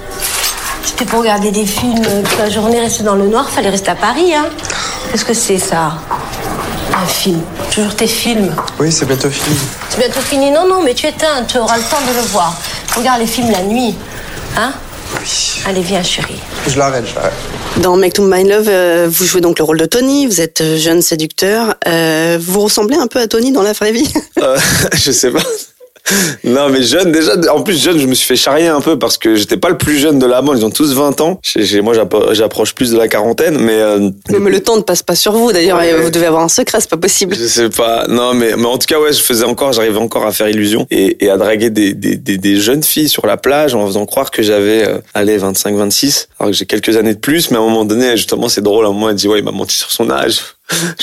C'était 0.84 1.04
pour 1.04 1.20
regarder 1.20 1.50
des 1.50 1.66
films 1.66 2.02
toute 2.02 2.38
la 2.38 2.50
journée, 2.50 2.80
rester 2.80 3.04
dans 3.04 3.14
le 3.14 3.26
noir, 3.26 3.48
fallait 3.48 3.70
rester 3.70 3.90
à 3.90 3.94
Paris, 3.94 4.34
hein. 4.34 4.46
Qu'est-ce 5.10 5.24
que 5.24 5.34
c'est 5.34 5.58
ça? 5.58 5.98
Un 7.02 7.06
film. 7.06 7.40
Toujours 7.74 7.94
tes 7.94 8.06
films. 8.06 8.54
Oui, 8.78 8.92
c'est 8.92 9.06
bientôt 9.06 9.30
fini. 9.30 9.56
C'est 9.88 9.98
bientôt 9.98 10.20
fini 10.20 10.50
Non, 10.50 10.68
non, 10.68 10.82
mais 10.82 10.94
tu 10.94 11.06
éteins, 11.06 11.44
tu 11.48 11.58
auras 11.58 11.76
le 11.76 11.82
temps 11.82 12.00
de 12.00 12.14
le 12.16 12.22
voir. 12.28 12.56
Regarde 12.96 13.20
les 13.20 13.26
films 13.26 13.50
la 13.50 13.62
nuit. 13.62 13.94
Hein 14.56 14.72
Oui. 15.18 15.62
Allez, 15.66 15.80
viens, 15.80 16.02
chérie. 16.02 16.38
Je 16.68 16.78
l'arrête, 16.78 17.04
je 17.08 17.14
l'arrête. 17.14 17.32
Dans 17.78 17.96
Make 17.96 18.12
to 18.12 18.22
My 18.24 18.44
Love, 18.44 18.68
euh, 18.68 19.08
vous 19.10 19.24
jouez 19.24 19.40
donc 19.40 19.58
le 19.58 19.64
rôle 19.64 19.78
de 19.78 19.86
Tony, 19.86 20.26
vous 20.26 20.40
êtes 20.40 20.60
euh, 20.60 20.76
jeune 20.76 21.02
séducteur. 21.02 21.74
Euh, 21.88 22.38
vous 22.40 22.60
ressemblez 22.60 22.96
un 22.96 23.06
peu 23.06 23.18
à 23.18 23.26
Tony 23.26 23.50
dans 23.50 23.62
la 23.62 23.72
vraie 23.72 23.92
vie 23.92 24.12
euh, 24.42 24.58
Je 24.92 25.10
sais 25.10 25.30
pas 25.30 25.42
non 26.44 26.68
mais 26.68 26.82
jeune 26.82 27.12
déjà 27.12 27.32
en 27.52 27.62
plus 27.62 27.80
jeune 27.80 27.98
je 27.98 28.06
me 28.06 28.14
suis 28.14 28.26
fait 28.26 28.36
charrier 28.36 28.68
un 28.68 28.80
peu 28.80 28.98
parce 28.98 29.18
que 29.18 29.34
j'étais 29.36 29.56
pas 29.56 29.68
le 29.68 29.78
plus 29.78 29.98
jeune 29.98 30.18
de 30.18 30.26
la 30.26 30.42
bande. 30.42 30.58
Ils 30.58 30.64
ont 30.64 30.70
tous 30.70 30.92
20 30.94 31.20
ans. 31.20 31.40
Moi 31.82 31.94
j'approche 32.32 32.74
plus 32.74 32.90
de 32.90 32.98
la 32.98 33.08
quarantaine 33.08 33.58
mais 33.58 33.80
euh, 33.80 34.10
mais 34.30 34.50
le 34.50 34.60
temps 34.60 34.76
ne 34.76 34.82
passe 34.82 35.02
pas 35.02 35.14
sur 35.14 35.32
vous. 35.32 35.52
D'ailleurs 35.52 35.78
ouais. 35.78 35.94
vous 35.94 36.10
devez 36.10 36.26
avoir 36.26 36.42
un 36.42 36.48
secret 36.48 36.78
c'est 36.80 36.90
pas 36.90 36.96
possible. 36.96 37.34
Je 37.34 37.46
sais 37.46 37.70
pas. 37.70 38.06
Non 38.08 38.34
mais 38.34 38.56
mais 38.56 38.66
en 38.66 38.78
tout 38.78 38.86
cas 38.86 39.00
ouais 39.00 39.12
je 39.12 39.22
faisais 39.22 39.44
encore 39.44 39.72
j'arrivais 39.72 39.98
encore 39.98 40.26
à 40.26 40.32
faire 40.32 40.48
illusion 40.48 40.86
et, 40.90 41.24
et 41.24 41.30
à 41.30 41.36
draguer 41.36 41.70
des, 41.70 41.94
des, 41.94 42.16
des, 42.16 42.38
des, 42.38 42.56
jeunes 42.56 42.82
filles 42.82 43.08
sur 43.08 43.26
la 43.26 43.36
plage 43.36 43.74
en 43.74 43.86
faisant 43.86 44.06
croire 44.06 44.30
que 44.30 44.42
j'avais 44.42 44.86
euh, 44.86 44.98
allez 45.14 45.38
25 45.38 45.76
26 45.76 46.28
alors 46.38 46.50
que 46.50 46.56
j'ai 46.56 46.66
quelques 46.66 46.96
années 46.96 47.14
de 47.14 47.20
plus. 47.20 47.50
Mais 47.50 47.56
à 47.56 47.60
un 47.60 47.64
moment 47.64 47.84
donné 47.84 48.16
justement 48.16 48.48
c'est 48.48 48.62
drôle 48.62 48.84
à 48.84 48.88
un 48.88 48.92
moment 48.92 49.10
elle 49.10 49.16
dit 49.16 49.28
ouais 49.28 49.38
il 49.38 49.44
m'a 49.44 49.52
menti 49.52 49.76
sur 49.76 49.90
son 49.90 50.10
âge 50.10 50.40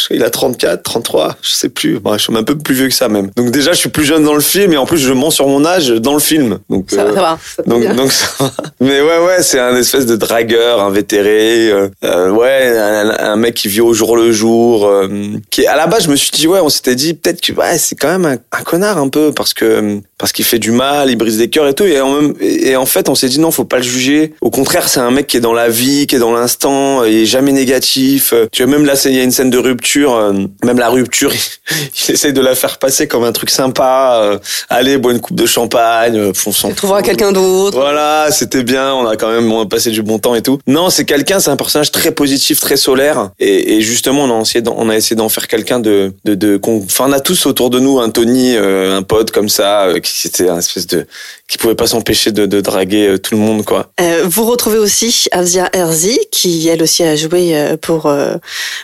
il 0.10 0.24
a 0.24 0.30
34, 0.30 0.84
33, 0.84 1.38
je 1.42 1.50
sais 1.50 1.70
plus. 1.70 2.00
Bon, 2.00 2.14
je 2.14 2.24
suis 2.24 2.36
un 2.36 2.44
peu 2.44 2.58
plus 2.58 2.76
vieux 2.76 2.88
que 2.88 2.94
ça 2.94 3.10
même. 3.10 3.30
Donc 3.36 3.52
déjà, 3.52 3.72
je 3.72 3.78
suis 3.78 3.90
plus 3.90 4.06
jeune 4.06 4.24
dans 4.24 4.34
le 4.34 4.42
film 4.42 4.74
et 4.74 4.78
en 4.78 4.86
plus, 4.86 4.98
je 4.98 5.14
mens 5.14 5.32
sur 5.32 5.48
mon 5.48 5.66
âge 5.66 5.90
dans 5.90 6.14
le 6.14 6.20
film. 6.20 6.60
Donc 6.70 6.90
ça, 6.90 7.02
euh, 7.02 7.14
ça 7.14 7.22
va. 7.22 7.40
Ça 7.56 7.64
donc, 7.64 7.96
donc 7.96 8.12
ça 8.12 8.28
va. 8.40 8.52
Mais 8.80 9.02
ouais, 9.02 9.20
ouais, 9.20 9.42
c'est 9.42 9.60
un 9.60 9.76
espèce 9.76 10.06
de 10.06 10.16
dragueur 10.16 10.82
invétéré. 10.82 11.70
Euh, 11.70 11.90
euh, 12.04 12.30
ouais, 12.32 12.78
un, 12.78 13.32
un, 13.32 13.36
mec 13.36 13.56
qui 13.56 13.68
vit 13.68 13.82
au 13.82 13.94
jour 13.94 14.16
le 14.16 14.32
jour. 14.32 14.86
Euh, 14.86 15.08
qui 15.50 15.66
à 15.68 15.76
la 15.76 15.88
base, 15.88 16.04
je 16.06 16.10
me 16.10 16.16
suis 16.16 16.32
dit 16.32 16.48
ouais, 16.48 16.60
on 16.62 16.70
s'était 16.70 16.96
dit 16.96 17.14
peut-être 17.14 17.42
que 17.42 17.52
ouais, 17.54 17.78
c'est 17.78 17.96
quand 17.96 18.08
même 18.08 18.26
un, 18.26 18.38
un, 18.58 18.64
connard 18.64 18.98
un 18.98 19.10
peu 19.10 19.32
parce 19.34 19.54
que 19.54 20.00
parce 20.18 20.32
qu'il 20.32 20.46
fait 20.46 20.60
du 20.60 20.72
mal, 20.72 21.10
il 21.10 21.16
brise 21.16 21.38
des 21.38 21.50
cœurs 21.50 21.68
et 21.68 21.74
tout. 21.74 21.84
Et 21.84 22.00
en, 22.00 22.14
même, 22.14 22.34
et 22.40 22.76
en 22.76 22.86
fait, 22.86 23.10
on 23.10 23.16
s'est 23.16 23.30
dit 23.30 23.40
non, 23.40 23.52
faut 23.52 23.66
pas 23.66 23.78
le 23.78 23.84
juger. 23.84 24.34
Au 24.42 24.50
contraire, 24.50 24.88
c'est 24.88 25.00
un 25.00 25.12
mec 25.12 25.28
qui 25.28 25.38
est 25.38 25.42
dans 25.42 25.54
la 25.54 25.70
vie, 25.70 26.08
qui 26.08 26.16
est 26.16 26.20
dans 26.20 26.34
l'instant, 26.34 27.04
il 27.04 27.16
est 27.16 27.26
jamais 27.26 27.52
négatif. 27.52 28.34
Tu 28.52 28.64
vois, 28.64 28.72
même 28.72 28.86
là, 28.86 28.94
il 29.06 29.16
y 29.16 29.20
a 29.20 29.24
une 29.24 29.32
scène 29.32 29.49
de 29.50 29.58
rupture, 29.58 30.16
euh, 30.16 30.34
même 30.64 30.80
la 30.80 30.90
rupture, 30.90 31.32
il, 32.08 32.14
essaie 32.14 32.32
de 32.32 32.42
la 32.42 32.56
faire 32.56 32.78
passer 32.78 33.08
comme 33.08 33.24
un 33.24 33.32
truc 33.32 33.50
sympa. 33.50 34.20
Euh, 34.22 34.40
allez, 34.70 34.98
bois 34.98 35.12
une 35.12 35.20
coupe 35.20 35.38
de 35.38 35.46
champagne, 35.46 36.18
euh, 36.18 36.34
fonçons. 36.34 36.70
Tu 36.70 36.76
trouveras 36.76 37.02
quelqu'un 37.02 37.32
d'autre. 37.32 37.78
Voilà, 37.78 38.28
c'était 38.32 38.64
bien, 38.64 38.94
on 38.94 39.06
a 39.06 39.16
quand 39.16 39.32
même 39.32 39.52
on 39.52 39.62
a 39.62 39.66
passé 39.66 39.92
du 39.92 40.02
bon 40.02 40.20
temps 40.20 40.36
et 40.36 40.42
tout. 40.42 40.60
Non, 40.68 40.90
c'est 40.90 41.06
quelqu'un, 41.06 41.40
c'est 41.40 41.50
un 41.50 41.58
personnage 41.58 41.92
très 41.92 42.12
positif, 42.12 42.60
très 42.60 42.78
solaire. 42.78 43.30
Et, 43.40 43.76
et 43.76 43.82
justement, 43.82 44.24
on 44.24 44.40
a 44.40 44.42
essayé, 44.42 44.64
on 44.68 44.90
a 44.90 44.96
essayé 44.96 45.16
d'en 45.16 45.30
faire 45.30 45.48
quelqu'un 45.48 45.80
de, 45.80 46.14
de, 46.26 46.36
de, 46.36 46.60
enfin, 46.64 47.06
on 47.08 47.12
a 47.12 47.20
tous 47.20 47.46
autour 47.46 47.70
de 47.70 47.80
nous 47.80 48.00
un 48.00 48.10
Tony, 48.10 48.56
euh, 48.56 48.98
un 48.98 49.04
pote 49.04 49.32
comme 49.32 49.50
ça, 49.50 49.88
qui 50.02 50.12
c'était 50.12 50.50
un 50.50 50.60
espèce 50.60 50.88
de, 50.88 51.06
qui 51.48 51.58
pouvait 51.58 51.76
pas 51.76 51.88
s'empêcher 51.88 52.32
de, 52.32 52.46
de, 52.46 52.62
draguer 52.62 53.16
tout 53.22 53.36
le 53.36 53.42
monde, 53.42 53.64
quoi. 53.66 53.92
vous 54.26 54.46
retrouvez 54.46 54.78
aussi 54.78 55.28
Avzia 55.32 55.70
Herzi, 55.74 56.20
qui 56.32 56.68
elle 56.68 56.84
aussi 56.84 57.04
a 57.04 57.16
joué 57.16 57.56
pour 57.82 58.12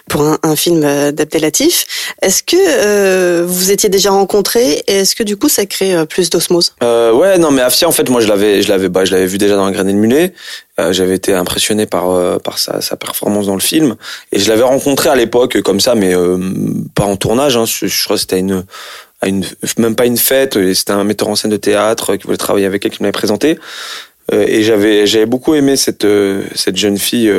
pour 0.09 0.21
un, 0.21 0.37
un 0.43 0.54
film 0.55 0.81
d'Abdelatif. 1.11 1.85
Est-ce 2.21 2.43
que 2.43 2.55
euh, 2.57 3.45
vous 3.45 3.71
étiez 3.71 3.89
déjà 3.89 4.11
rencontrés 4.11 4.83
et 4.87 4.99
est-ce 4.99 5.15
que 5.15 5.23
du 5.23 5.37
coup 5.37 5.49
ça 5.49 5.65
crée 5.65 5.93
euh, 5.93 6.05
plus 6.05 6.29
d'osmose? 6.29 6.73
Euh, 6.83 7.11
Ouais, 7.11 7.37
non, 7.37 7.51
mais 7.51 7.61
Afia, 7.61 7.87
en 7.87 7.91
fait, 7.91 8.09
moi 8.09 8.21
je 8.21 8.27
l'avais, 8.27 8.61
je 8.61 8.69
l'avais, 8.69 8.89
bah, 8.89 9.05
je 9.05 9.11
l'avais 9.11 9.25
vu 9.25 9.37
déjà 9.37 9.55
dans 9.55 9.65
Un 9.65 9.71
grain 9.71 9.83
de 9.83 9.91
mulet. 9.91 10.33
Euh, 10.79 10.91
j'avais 10.91 11.15
été 11.15 11.33
impressionné 11.33 11.85
par 11.85 12.09
euh, 12.09 12.37
par 12.37 12.57
sa, 12.57 12.81
sa 12.81 12.97
performance 12.97 13.45
dans 13.45 13.53
le 13.53 13.61
film 13.61 13.95
et 14.33 14.39
je 14.39 14.49
l'avais 14.49 14.63
rencontré 14.63 15.09
à 15.09 15.15
l'époque 15.15 15.61
comme 15.61 15.79
ça, 15.79 15.95
mais 15.95 16.13
pas 16.95 17.05
en 17.05 17.15
tournage. 17.15 17.55
Hein, 17.57 17.65
je, 17.65 18.03
crois 18.03 18.17
que 18.17 18.21
c'était 18.21 18.39
une 18.39 18.65
à 19.21 19.27
une 19.27 19.45
même 19.77 19.95
pas 19.95 20.05
une 20.05 20.17
fête. 20.17 20.57
C'était 20.73 20.91
un 20.91 21.03
metteur 21.03 21.29
en 21.29 21.35
scène 21.35 21.51
de 21.51 21.57
théâtre 21.57 22.15
qui 22.15 22.25
voulait 22.25 22.37
travailler 22.37 22.65
avec 22.65 22.85
elle 22.85 22.91
qui 22.91 23.01
m'avait 23.01 23.11
présenté. 23.11 23.57
Et 24.31 24.63
j'avais 24.63 25.05
j'avais 25.05 25.25
beaucoup 25.25 25.53
aimé 25.53 25.75
cette 25.75 26.07
cette 26.55 26.77
jeune 26.77 26.97
fille. 26.97 27.31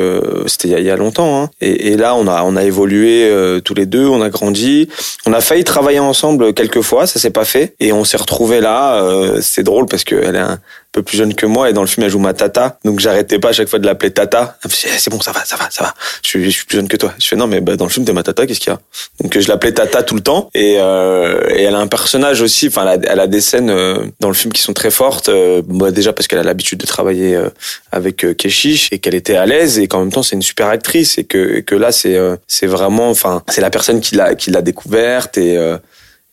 C'était 0.45 0.69
il, 0.69 0.83
y 0.83 0.89
a 0.89 0.95
longtemps. 0.95 1.43
Hein. 1.43 1.49
Et, 1.59 1.89
et, 1.89 1.97
là, 1.97 2.15
on 2.15 2.27
a 2.27 2.43
on 2.43 2.55
a 2.55 2.63
évolué 2.63 3.29
tous 3.63 3.73
les 3.73 3.85
deux, 3.85 4.07
on 4.07 4.21
a 4.21 4.29
grandi. 4.29 4.87
On 5.25 5.33
a 5.33 5.41
failli 5.41 5.63
travailler 5.63 5.99
ensemble 5.99 6.53
quelques 6.53 6.81
fois, 6.81 7.05
ça 7.05 7.19
s'est 7.19 7.31
pas 7.31 7.45
fait. 7.45 7.75
Et 7.79 7.91
on 7.91 8.03
s'est 8.03 8.17
retrouvés 8.17 8.61
là. 8.61 9.03
c'est 9.41 9.63
drôle 9.63 9.87
parce 9.87 10.03
qu'elle 10.03 10.35
est 10.35 10.39
un, 10.39 10.59
plus 11.01 11.17
jeune 11.17 11.33
que 11.33 11.45
moi 11.45 11.69
et 11.69 11.73
dans 11.73 11.81
le 11.81 11.87
film 11.87 12.05
elle 12.05 12.11
joue 12.11 12.19
ma 12.19 12.33
tata. 12.33 12.79
Donc 12.85 12.99
j'arrêtais 12.99 13.39
pas 13.39 13.49
à 13.49 13.53
chaque 13.53 13.69
fois 13.69 13.79
de 13.79 13.85
l'appeler 13.85 14.11
tata. 14.11 14.57
Eh, 14.65 14.69
c'est 14.69 15.09
bon 15.09 15.21
ça 15.21 15.31
va 15.31 15.43
ça 15.45 15.55
va 15.55 15.69
ça 15.69 15.83
va. 15.83 15.93
Je 16.23 16.29
suis, 16.29 16.45
je 16.45 16.49
suis 16.49 16.65
plus 16.65 16.77
jeune 16.77 16.87
que 16.87 16.97
toi. 16.97 17.13
Je 17.19 17.27
fais 17.27 17.35
non 17.35 17.47
mais 17.47 17.61
bah, 17.61 17.75
dans 17.75 17.85
le 17.85 17.91
film 17.91 18.05
t'es 18.05 18.13
ma 18.13 18.23
tata 18.23 18.45
qu'est-ce 18.45 18.59
qu'il 18.59 18.71
y 18.71 18.75
a? 18.75 18.79
Donc 19.21 19.37
je 19.37 19.47
l'appelais 19.47 19.73
tata 19.73 20.03
tout 20.03 20.15
le 20.15 20.21
temps. 20.21 20.49
Et, 20.53 20.75
euh, 20.79 21.39
et 21.49 21.63
elle 21.63 21.75
a 21.75 21.79
un 21.79 21.87
personnage 21.87 22.41
aussi. 22.41 22.67
Enfin 22.67 22.99
elle, 23.03 23.19
a 23.19 23.27
des 23.27 23.41
scènes 23.41 23.69
euh, 23.69 23.97
dans 24.19 24.29
le 24.29 24.33
film 24.33 24.53
qui 24.53 24.61
sont 24.61 24.73
très 24.73 24.91
fortes 24.91 25.29
euh, 25.29 25.61
bah, 25.65 25.91
déjà 25.91 26.13
parce 26.13 26.27
qu'elle 26.27 26.39
a 26.39 26.43
l'habitude 26.43 26.79
de 26.79 26.85
travailler 26.85 27.35
euh, 27.35 27.49
avec 27.91 28.23
euh, 28.23 28.33
Keshish 28.33 28.89
et 28.91 28.99
qu'elle 28.99 29.15
était 29.15 29.35
à 29.35 29.45
l'aise 29.45 29.79
et 29.79 29.87
qu'en 29.87 29.99
même 29.99 30.11
temps 30.11 30.23
c'est 30.23 30.35
une 30.35 30.41
super 30.41 30.67
actrice 30.67 31.17
et 31.17 31.23
que, 31.23 31.57
et 31.57 31.63
que 31.63 31.75
là 31.75 31.91
c'est 31.91 32.17
c'est 32.47 32.67
vraiment 32.67 33.09
enfin 33.09 33.43
c'est 33.47 33.61
la 33.61 33.69
personne 33.69 34.01
qui 34.01 34.15
l'a 34.15 34.35
qui 34.35 34.51
l'a 34.51 34.61
découverte 34.61 35.37
et, 35.37 35.55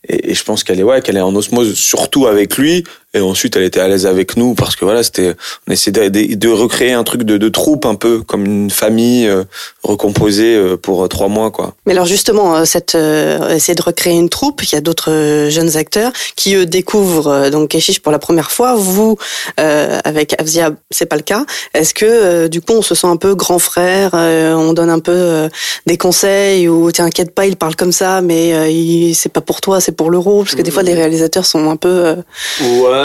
et, 0.09 0.35
je 0.35 0.45
pense 0.45 0.65
qu'elle 0.65 0.81
est 0.81 0.85
ouais 0.85 1.03
qu'elle 1.03 1.17
est 1.17 1.23
en 1.23 1.35
osmose 1.35 1.75
surtout 1.75 2.27
avec 2.27 2.57
lui 2.57 2.85
et 3.15 3.21
ensuite, 3.21 3.55
elle 3.57 3.63
était 3.63 3.79
à 3.79 3.87
l'aise 3.87 4.07
avec 4.07 4.37
nous 4.37 4.55
parce 4.55 4.75
que 4.75 4.85
voilà, 4.85 5.05
c'était, 5.05 5.37
on 5.69 5.73
essayait 5.73 6.11
de, 6.11 6.35
de, 6.35 6.49
recréer 6.49 6.93
un 6.93 7.05
truc 7.05 7.23
de, 7.23 7.39
de, 7.39 7.49
troupe 7.49 7.87
un 7.87 7.95
peu 7.95 8.23
comme 8.23 8.45
une 8.45 8.71
famille 8.71 9.29
euh, 9.29 9.45
recomposée 9.85 10.57
euh, 10.57 10.77
pour 10.77 11.05
euh, 11.05 11.09
trois 11.09 11.29
mois, 11.29 11.53
quoi. 11.53 11.75
Mais 11.87 11.93
alors 11.93 12.07
justement, 12.07 12.65
cette 12.65 12.97
essayer 12.97 13.77
de 13.77 13.83
recréer 13.83 14.15
une 14.15 14.29
troupe, 14.29 14.63
il 14.65 14.73
y 14.73 14.75
a 14.77 14.81
d'autres 14.81 15.47
jeunes 15.49 15.77
acteurs 15.77 16.11
qui 16.35 16.57
eux 16.57 16.67
découvrent 16.67 17.51
donc 17.51 17.71
Keshish 17.71 18.01
pour 18.01 18.11
la 18.11 18.19
première 18.19 18.51
fois. 18.51 18.75
Vous, 18.75 19.17
avec 19.57 20.35
Avzia, 20.41 20.73
c'est 20.91 21.07
pas 21.07 21.17
le 21.17 21.23
cas. 21.23 21.45
Est-ce 21.73 21.95
que 21.95 22.49
du 22.49 22.61
coup, 22.61 22.73
on 22.73 22.83
se 22.83 22.95
sent 22.95 23.07
un 23.07 23.17
peu 23.17 23.35
grand 23.35 23.59
frère, 23.59 24.11
on 24.15 24.73
donne 24.73 24.91
un 24.91 24.99
peu 24.99 25.49
des 25.87 25.97
conseils 25.97 26.69
ou 26.69 26.91
t'inquiète 26.91 27.33
pas, 27.33 27.47
il 27.47 27.57
parle 27.57 27.77
comme 27.77 27.93
ça, 27.93 28.21
mais 28.23 29.13
c'est 29.15 29.33
pas 29.33 29.41
pour 29.41 29.61
toi, 29.61 29.81
c'est 29.81 29.93
pour 29.93 30.11
l'euro, 30.11 30.43
parce 30.43 30.55
que 30.55 30.63
des 30.63 30.71
fois 30.71 30.83
les 30.83 30.95
réalisateurs 30.95 31.47
sont 31.47 31.71
un 31.71 31.77
peu 31.77 32.17
ouais 32.61 33.04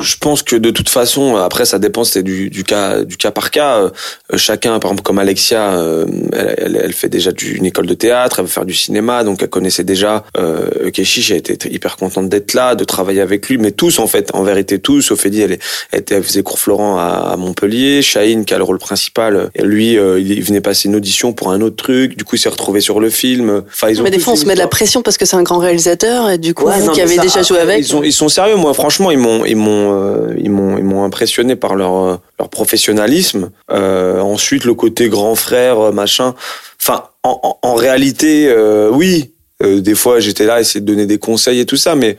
je 0.00 0.16
pense 0.16 0.42
que 0.42 0.56
de 0.56 0.70
toute 0.70 0.88
façon, 0.88 1.36
après, 1.36 1.64
ça 1.64 1.78
dépend, 1.78 2.04
c'est 2.04 2.22
du, 2.22 2.50
du 2.50 2.64
cas, 2.64 3.02
du 3.02 3.16
cas 3.16 3.30
par 3.30 3.50
cas. 3.50 3.78
Euh, 3.78 3.90
chacun, 4.36 4.78
par 4.78 4.90
exemple, 4.90 5.02
comme 5.02 5.18
Alexia, 5.18 5.74
euh, 5.74 6.06
elle, 6.32 6.80
elle, 6.82 6.92
fait 6.92 7.08
déjà 7.08 7.32
du, 7.32 7.56
une 7.56 7.66
école 7.66 7.86
de 7.86 7.94
théâtre, 7.94 8.36
elle 8.38 8.46
veut 8.46 8.50
faire 8.50 8.64
du 8.64 8.74
cinéma, 8.74 9.24
donc 9.24 9.42
elle 9.42 9.48
connaissait 9.48 9.84
déjà 9.84 10.24
euh, 10.36 10.90
Keshish, 10.90 11.30
elle 11.30 11.38
était 11.38 11.68
hyper 11.70 11.96
contente 11.96 12.28
d'être 12.28 12.54
là, 12.54 12.74
de 12.74 12.84
travailler 12.84 13.20
avec 13.20 13.48
lui, 13.48 13.58
mais 13.58 13.72
tous 13.72 13.98
en 13.98 14.06
fait, 14.06 14.30
en 14.34 14.42
vérité 14.42 14.78
tous. 14.78 15.10
Ophélie, 15.10 15.42
elle, 15.42 15.58
elle, 15.92 16.04
elle 16.10 16.22
faisait 16.22 16.42
cours 16.42 16.58
Florent 16.58 16.98
à, 16.98 17.30
à 17.32 17.36
Montpellier, 17.36 18.02
Shaheen 18.02 18.44
qui 18.44 18.54
a 18.54 18.58
le 18.58 18.64
rôle 18.64 18.78
principal, 18.78 19.50
lui, 19.60 19.98
euh, 19.98 20.20
il 20.20 20.42
venait 20.42 20.60
passer 20.60 20.88
une 20.88 20.96
audition 20.96 21.32
pour 21.32 21.50
un 21.50 21.60
autre 21.60 21.76
truc, 21.76 22.16
du 22.16 22.24
coup, 22.24 22.36
il 22.36 22.38
s'est 22.38 22.48
retrouvé 22.48 22.80
sur 22.80 23.00
le 23.00 23.10
film. 23.10 23.62
Enfin, 23.66 23.88
ils 23.90 24.00
ont 24.00 24.04
mais 24.04 24.10
des 24.10 24.18
fois, 24.18 24.34
on 24.34 24.36
se 24.36 24.46
met 24.46 24.54
de 24.54 24.58
la 24.58 24.68
pression 24.68 25.02
parce 25.02 25.18
que 25.18 25.26
c'est 25.26 25.36
un 25.36 25.42
grand 25.42 25.58
réalisateur, 25.58 26.30
et 26.30 26.38
du 26.38 26.54
coup, 26.54 26.66
vous 26.68 26.90
qui 26.92 27.00
avez 27.00 27.18
déjà 27.18 27.42
joué 27.42 27.58
avec. 27.58 27.80
Ils 27.80 27.86
sont, 27.86 28.02
ils 28.02 28.12
sont 28.12 28.28
sérieux, 28.28 28.56
moi, 28.56 28.74
franchement, 28.74 29.10
ils 29.10 29.18
m'ont 29.18 29.33
ils 29.44 29.56
m'ont 29.56 29.92
euh, 29.92 30.34
ils 30.38 30.50
m'ont 30.50 30.78
ils 30.78 30.84
m'ont 30.84 31.04
impressionné 31.04 31.56
par 31.56 31.74
leur 31.74 31.94
euh, 31.96 32.16
leur 32.38 32.48
professionnalisme. 32.48 33.50
Euh, 33.70 34.20
ensuite 34.20 34.64
le 34.64 34.74
côté 34.74 35.08
grand 35.08 35.34
frère 35.34 35.92
machin. 35.92 36.34
Enfin 36.80 37.04
en, 37.22 37.74
réalité 37.74 38.54
oui 38.92 39.30
des 39.60 39.94
fois 39.94 40.20
j'étais 40.20 40.44
là 40.44 40.60
essayer 40.60 40.80
de 40.80 40.86
donner 40.86 41.06
des 41.06 41.16
conseils 41.18 41.58
et 41.60 41.64
tout 41.64 41.78
ça 41.78 41.94
mais 41.94 42.18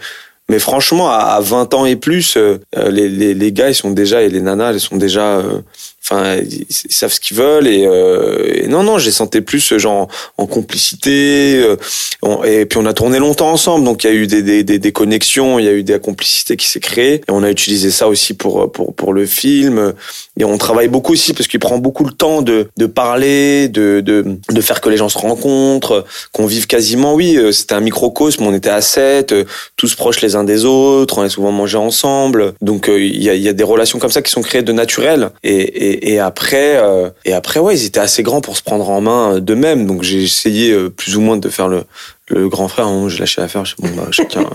mais 0.49 0.57
franchement 0.57 1.11
à, 1.11 1.39
20 1.39 1.73
ans 1.75 1.85
et 1.85 1.95
plus 1.95 2.37
les, 2.75 3.07
les, 3.07 3.35
les 3.35 3.51
gars 3.51 3.69
ils 3.69 3.75
sont 3.75 3.91
déjà 3.91 4.23
et 4.23 4.29
les 4.29 4.41
nanas 4.41 4.71
elles 4.71 4.79
sont 4.79 4.97
déjà 4.97 5.43
enfin 6.07 6.37
ils, 6.37 6.67
savent 6.69 7.11
ce 7.11 7.19
qu'ils 7.19 7.37
veulent 7.37 7.67
et, 7.67 7.85
euh, 7.85 8.63
et, 8.63 8.67
non 8.67 8.83
non 8.83 8.99
j'ai 8.99 9.11
senti 9.11 9.41
plus 9.41 9.77
genre 9.77 10.07
en 10.37 10.45
complicité 10.45 11.63
euh, 11.63 11.75
et 12.45 12.65
puis 12.65 12.77
on 12.77 12.85
a 12.85 12.93
tourné 12.93 13.17
longtemps 13.17 13.51
ensemble 13.51 13.85
donc 13.85 14.03
il 14.03 14.07
y 14.07 14.09
a 14.11 14.13
eu 14.13 14.27
des, 14.27 14.43
des, 14.43 14.63
des, 14.63 14.77
des 14.77 14.91
connexions 14.91 15.57
il 15.57 15.65
y 15.65 15.67
a 15.67 15.73
eu 15.73 15.83
des 15.83 15.99
complicités 15.99 16.57
qui 16.57 16.67
s'est 16.67 16.79
créées 16.79 17.15
et 17.15 17.31
on 17.31 17.41
a 17.43 17.49
utilisé 17.49 17.89
ça 17.89 18.07
aussi 18.07 18.35
pour 18.35 18.71
pour 18.71 18.93
pour 18.93 19.13
le 19.13 19.25
film 19.25 19.93
et 20.39 20.45
on 20.45 20.57
travaille 20.57 20.89
beaucoup 20.89 21.13
aussi 21.13 21.33
parce 21.33 21.47
qu'il 21.47 21.59
prend 21.59 21.79
beaucoup 21.79 22.05
le 22.05 22.11
temps 22.11 22.43
de 22.43 22.69
de 22.77 22.85
parler 22.85 23.67
de 23.67 24.01
de 24.01 24.37
de 24.47 24.61
faire 24.61 24.81
que 24.81 24.89
les 24.89 24.97
gens 24.97 25.09
se 25.09 25.17
rencontrent 25.17 26.05
qu'on 26.31 26.45
vive 26.45 26.67
quasiment 26.67 27.15
oui 27.15 27.35
euh, 27.35 27.51
c'était 27.51 27.73
un 27.73 27.81
microcosme 27.81 28.43
on 28.45 28.53
était 28.53 28.69
à 28.69 28.81
sept 28.81 29.31
euh, 29.31 29.45
tous 29.75 29.95
proches 29.95 30.21
les 30.21 30.35
uns 30.35 30.43
des 30.43 30.65
autres 30.65 31.17
on 31.17 31.23
a 31.23 31.29
souvent 31.29 31.51
mangé 31.51 31.77
ensemble 31.77 32.53
donc 32.61 32.89
il 32.89 33.23
y 33.23 33.29
a 33.29 33.33
il 33.33 33.41
y 33.41 33.49
a 33.49 33.53
des 33.53 33.63
relations 33.63 33.97
comme 33.97 34.11
ça 34.11 34.21
qui 34.21 34.31
sont 34.31 34.41
créées 34.41 34.61
de 34.61 34.71
naturel 34.71 35.31
et, 35.43 35.55
et 35.55 35.94
et, 36.01 36.19
après, 36.19 36.77
euh, 36.77 37.09
et 37.25 37.33
après, 37.33 37.59
ouais, 37.59 37.75
ils 37.75 37.85
étaient 37.85 37.99
assez 37.99 38.23
grands 38.23 38.41
pour 38.41 38.57
se 38.57 38.63
prendre 38.63 38.89
en 38.89 39.01
main 39.01 39.39
d'eux-mêmes. 39.39 39.85
Donc 39.85 40.03
j'ai 40.03 40.23
essayé 40.23 40.71
euh, 40.71 40.89
plus 40.89 41.17
ou 41.17 41.21
moins 41.21 41.37
de 41.37 41.49
faire 41.49 41.67
le, 41.67 41.83
le 42.29 42.49
grand 42.49 42.67
frère, 42.67 42.87
hein, 42.87 43.05
je 43.07 43.19
lâchais 43.19 43.41
l'affaire. 43.41 43.63
Bon, 43.79 43.89
bah, 43.95 44.07
chacun, 44.11 44.45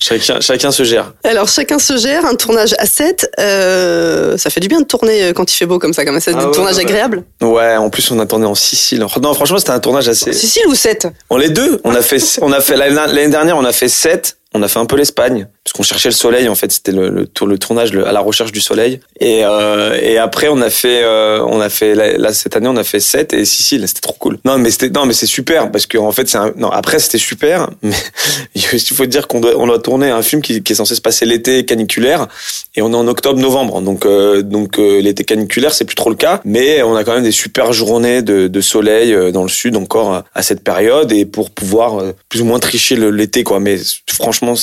chacun, 0.00 0.40
chacun 0.40 0.70
se 0.70 0.84
gère. 0.84 1.12
Alors, 1.24 1.48
chacun 1.48 1.78
se 1.78 1.96
gère. 1.96 2.24
Un 2.26 2.34
tournage 2.34 2.74
à 2.78 2.86
7, 2.86 3.30
euh, 3.38 4.36
ça 4.36 4.50
fait 4.50 4.60
du 4.60 4.68
bien 4.68 4.80
de 4.80 4.86
tourner 4.86 5.32
quand 5.34 5.52
il 5.52 5.56
fait 5.56 5.66
beau 5.66 5.78
comme 5.78 5.92
ça, 5.92 6.04
comme 6.04 6.20
ça. 6.20 6.32
Ah, 6.34 6.44
un 6.44 6.50
tournage 6.50 6.78
agréable. 6.78 7.24
Ouais, 7.40 7.76
en 7.76 7.90
plus, 7.90 8.10
on 8.10 8.18
a 8.20 8.26
tourné 8.26 8.46
en 8.46 8.54
Sicile. 8.54 9.04
Non, 9.22 9.34
franchement, 9.34 9.58
c'était 9.58 9.70
un 9.70 9.80
tournage 9.80 10.08
assez. 10.08 10.32
Sicile 10.32 10.66
ou 10.66 10.74
7 10.74 11.08
On 11.30 11.36
les 11.36 11.50
deux. 11.50 11.80
On 11.84 11.94
a 11.94 12.02
fait, 12.02 12.22
on 12.42 12.52
a 12.52 12.60
fait 12.60 12.76
l'année 12.76 13.28
dernière, 13.28 13.56
on 13.56 13.64
a 13.64 13.72
fait 13.72 13.88
7 13.88 14.38
on 14.54 14.62
a 14.62 14.68
fait 14.68 14.78
un 14.78 14.86
peu 14.86 14.96
l'Espagne 14.96 15.46
parce 15.68 15.76
qu'on 15.76 15.82
cherchait 15.82 16.08
le 16.08 16.14
soleil 16.14 16.48
en 16.48 16.54
fait 16.54 16.72
c'était 16.72 16.92
le, 16.92 17.10
le, 17.10 17.46
le 17.46 17.58
tournage 17.58 17.94
à 17.94 18.10
la 18.12 18.20
recherche 18.20 18.52
du 18.52 18.60
soleil. 18.60 19.00
Et 19.20 19.44
euh, 19.44 19.98
et 20.00 20.16
après 20.16 20.48
on 20.48 20.62
a 20.62 20.70
fait 20.70 21.02
euh, 21.02 21.44
on 21.46 21.60
a 21.60 21.68
fait 21.68 21.94
là, 21.94 22.32
cette 22.32 22.56
année 22.56 22.68
on 22.68 22.76
a 22.78 22.84
fait 22.84 23.00
7 23.00 23.34
et 23.34 23.44
Sicile 23.44 23.86
c'était 23.86 24.00
trop 24.00 24.16
cool. 24.18 24.38
Non 24.46 24.56
mais 24.56 24.70
c'était 24.70 24.88
non 24.88 25.04
mais 25.04 25.12
c'est 25.12 25.26
super 25.26 25.70
parce 25.70 25.84
que 25.84 25.98
en 25.98 26.10
fait 26.10 26.26
c'est 26.26 26.38
non 26.56 26.70
après 26.70 26.98
c'était 27.00 27.18
super 27.18 27.68
mais 27.82 27.92
il 28.54 28.62
faut 28.62 29.04
dire 29.04 29.28
qu'on 29.28 29.40
doit 29.40 29.58
on 29.58 29.66
doit 29.66 29.78
tourner 29.78 30.08
un 30.08 30.22
film 30.22 30.40
qui, 30.40 30.62
est 30.66 30.74
censé 30.74 30.94
se 30.94 31.02
passer 31.02 31.26
l'été 31.26 31.66
caniculaire 31.66 32.28
et 32.74 32.80
on 32.80 32.90
est 32.90 32.96
en 32.96 33.06
octobre 33.06 33.38
novembre. 33.38 33.82
Donc 33.82 34.06
euh, 34.06 34.40
donc 34.40 34.78
l'été 34.78 35.24
caniculaire 35.24 35.74
c'est 35.74 35.84
plus 35.84 35.96
trop 35.96 36.08
le 36.08 36.16
cas 36.16 36.40
mais 36.46 36.82
on 36.82 36.96
a 36.96 37.04
quand 37.04 37.12
même 37.12 37.24
des 37.24 37.30
super 37.30 37.74
journées 37.74 38.22
de, 38.22 38.48
de 38.48 38.60
soleil 38.62 39.14
dans 39.32 39.42
le 39.42 39.50
sud 39.50 39.76
encore 39.76 40.22
à 40.34 40.42
cette 40.42 40.64
période 40.64 41.12
et 41.12 41.26
pour 41.26 41.50
pouvoir 41.50 42.02
plus 42.30 42.40
ou 42.40 42.46
moins 42.46 42.58
tricher 42.58 42.96
l'été 42.96 43.44
quoi. 43.44 43.60
Mais 43.60 43.76
franchement 44.10 44.56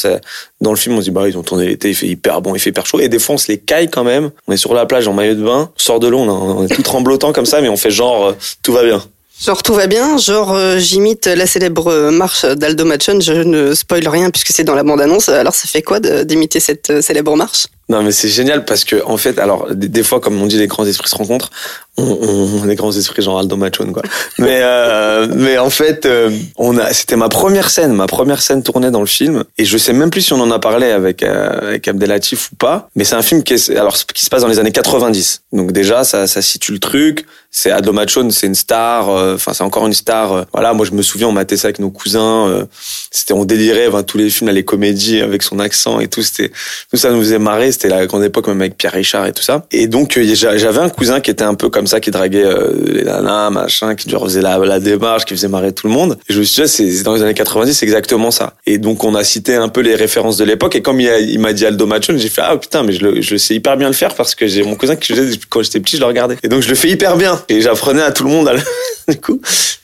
dans 0.61 0.71
le 0.71 0.77
film, 0.77 0.94
on 0.97 1.01
se 1.01 1.05
dit, 1.05 1.11
bah, 1.11 1.27
ils 1.27 1.37
ont 1.37 1.43
tourné 1.43 1.67
l'été, 1.67 1.89
il 1.89 1.95
fait 1.95 2.07
hyper 2.07 2.41
bon, 2.41 2.55
il 2.55 2.59
fait 2.59 2.69
hyper 2.69 2.85
chaud. 2.85 2.99
Et 2.99 3.09
des 3.09 3.17
les 3.47 3.57
caille 3.57 3.89
quand 3.89 4.03
même. 4.03 4.31
On 4.47 4.53
est 4.53 4.57
sur 4.57 4.73
la 4.73 4.85
plage 4.85 5.07
en 5.07 5.13
maillot 5.13 5.35
de 5.35 5.43
bain, 5.43 5.71
on 5.75 5.79
sort 5.79 5.99
de 5.99 6.07
l'eau, 6.07 6.19
on, 6.19 6.65
est 6.65 6.73
tout 6.73 6.81
tremblotant 6.83 7.33
comme 7.33 7.45
ça, 7.45 7.61
mais 7.61 7.69
on 7.69 7.77
fait 7.77 7.91
genre, 7.91 8.27
euh, 8.27 8.33
tout 8.63 8.73
va 8.73 8.83
bien. 8.83 9.03
Genre 9.41 9.61
tout 9.63 9.73
va 9.73 9.87
bien, 9.87 10.17
genre 10.17 10.53
euh, 10.53 10.77
j'imite 10.77 11.27
la 11.27 11.45
célèbre 11.45 12.09
marche 12.09 12.45
d'Aldo 12.45 12.85
Machon, 12.85 13.19
je 13.19 13.33
ne 13.33 13.73
spoil 13.73 14.07
rien 14.07 14.31
puisque 14.31 14.53
c'est 14.53 14.63
dans 14.63 14.75
la 14.75 14.83
bande-annonce, 14.83 15.27
alors 15.27 15.53
ça 15.53 15.67
fait 15.67 15.81
quoi 15.81 15.99
d'imiter 15.99 16.61
cette 16.61 16.89
euh, 16.89 17.01
célèbre 17.01 17.35
marche? 17.35 17.67
Non 17.87 18.01
mais 18.01 18.11
c'est 18.11 18.29
génial 18.29 18.65
parce 18.65 18.83
que 18.83 19.03
en 19.05 19.17
fait 19.17 19.37
alors 19.37 19.67
des, 19.71 20.01
fois 20.01 20.19
comme 20.19 20.41
on 20.41 20.47
dit 20.47 20.57
les 20.57 20.65
grands 20.65 20.85
esprits 20.85 21.09
se 21.09 21.15
rencontrent 21.15 21.51
on, 21.97 22.03
on, 22.03 22.63
on 22.63 22.69
est 22.69 22.75
grands 22.75 22.91
esprits 22.91 23.21
genre 23.21 23.39
Aldo 23.39 23.55
Machon 23.55 23.93
quoi. 23.93 24.01
Mais 24.39 24.59
euh, 24.63 25.27
mais 25.33 25.57
en 25.57 25.69
fait 25.69 26.05
euh, 26.05 26.31
on 26.57 26.77
a 26.77 26.91
c'était 26.93 27.15
ma 27.15 27.29
première 27.29 27.69
scène 27.69 27.93
ma 27.93 28.07
première 28.07 28.41
scène 28.41 28.63
tournée 28.63 28.89
dans 28.89 29.01
le 29.01 29.05
film 29.05 29.43
et 29.57 29.65
je 29.65 29.77
sais 29.77 29.93
même 29.93 30.09
plus 30.09 30.21
si 30.21 30.33
on 30.33 30.41
en 30.41 30.51
a 30.51 30.59
parlé 30.59 30.89
avec 30.89 31.21
euh, 31.21 31.67
avec 31.67 31.87
Abdelatif 31.87 32.51
ou 32.51 32.55
pas 32.55 32.89
mais 32.95 33.03
c'est 33.03 33.15
un 33.15 33.21
film 33.21 33.43
qui 33.43 33.53
est 33.53 33.69
alors 33.69 33.95
qui 33.95 34.25
se 34.25 34.29
passe 34.29 34.41
dans 34.41 34.47
les 34.47 34.59
années 34.59 34.71
90 34.71 35.43
donc 35.53 35.71
déjà 35.71 36.03
ça 36.03 36.27
ça 36.27 36.41
situe 36.41 36.73
le 36.73 36.79
truc 36.79 37.25
c'est 37.51 37.71
Aldo 37.71 37.93
Machon 37.93 38.29
c'est 38.31 38.47
une 38.47 38.55
star 38.55 39.09
euh, 39.09 39.35
enfin 39.35 39.53
c'est 39.53 39.63
encore 39.63 39.85
une 39.85 39.93
star 39.93 40.45
voilà 40.53 40.73
moi 40.73 40.85
je 40.85 40.91
me 40.91 41.01
souviens 41.01 41.27
on 41.27 41.33
matait 41.33 41.55
ça 41.55 41.67
avec 41.67 41.79
nos 41.79 41.91
cousins 41.91 42.67
c'était 43.11 43.33
on 43.33 43.45
délirait 43.45 43.87
enfin, 43.87 44.03
tous 44.03 44.17
les 44.17 44.29
films 44.29 44.49
les 44.49 44.65
comédies 44.65 45.21
avec 45.21 45.43
son 45.43 45.59
accent 45.59 45.99
et 45.99 46.07
tout 46.07 46.23
c'était 46.23 46.51
tout 46.89 46.97
ça 46.97 47.11
nous 47.11 47.19
faisait 47.19 47.39
marrer 47.39 47.71
c'était 47.75 47.89
la 47.89 48.05
grande 48.07 48.23
époque 48.23 48.47
même 48.47 48.61
avec 48.61 48.77
Pierre 48.77 48.93
Richard 48.93 49.25
et 49.27 49.33
tout 49.33 49.43
ça. 49.43 49.65
Et 49.71 49.87
donc 49.87 50.17
euh, 50.17 50.23
j'avais 50.33 50.79
un 50.79 50.89
cousin 50.89 51.19
qui 51.19 51.31
était 51.31 51.43
un 51.43 51.55
peu 51.55 51.69
comme 51.69 51.87
ça, 51.87 51.99
qui 51.99 52.11
draguait 52.11 52.43
euh, 52.43 52.71
les 52.85 53.03
nanas, 53.03 53.49
machin, 53.49 53.95
qui 53.95 54.09
faisait 54.09 54.41
la, 54.41 54.79
démarche, 54.79 55.25
qui 55.25 55.35
faisait 55.35 55.47
marrer 55.47 55.73
tout 55.73 55.87
le 55.87 55.93
monde. 55.93 56.17
Et 56.29 56.33
je 56.33 56.39
me 56.39 56.43
suis 56.43 56.63
dit, 56.63 56.67
c'est 56.67 57.03
dans 57.03 57.15
les 57.15 57.21
années 57.21 57.33
90, 57.33 57.73
c'est 57.73 57.85
exactement 57.85 58.31
ça. 58.31 58.53
Et 58.65 58.77
donc 58.77 59.03
on 59.03 59.15
a 59.15 59.23
cité 59.23 59.55
un 59.55 59.69
peu 59.69 59.81
les 59.81 59.95
références 59.95 60.37
de 60.37 60.45
l'époque. 60.45 60.75
Et 60.75 60.81
comme 60.81 60.99
il 60.99 61.39
m'a 61.39 61.53
dit 61.53 61.65
Aldo 61.65 61.85
Machon, 61.85 62.17
j'ai 62.17 62.29
fait 62.29 62.41
ah 62.43 62.57
putain, 62.57 62.83
mais 62.83 62.93
je, 62.93 63.05
le, 63.05 63.21
je 63.21 63.35
sais 63.35 63.55
hyper 63.55 63.77
bien 63.77 63.87
le 63.87 63.93
faire 63.93 64.15
parce 64.15 64.35
que 64.35 64.47
j'ai 64.47 64.63
mon 64.63 64.75
cousin 64.75 64.95
qui 64.95 65.13
faisait 65.13 65.37
quand 65.49 65.61
j'étais 65.61 65.79
petit, 65.79 65.97
je 65.97 66.01
le 66.01 66.07
regardais. 66.07 66.37
Et 66.43 66.47
donc 66.47 66.61
je 66.61 66.69
le 66.69 66.75
fais 66.75 66.89
hyper 66.89 67.17
bien. 67.17 67.41
Et 67.49 67.61
j'apprenais 67.61 68.01
à 68.01 68.11
tout 68.11 68.23
le 68.23 68.29
monde. 68.29 68.51
Du 69.07 69.21
coup, 69.21 69.39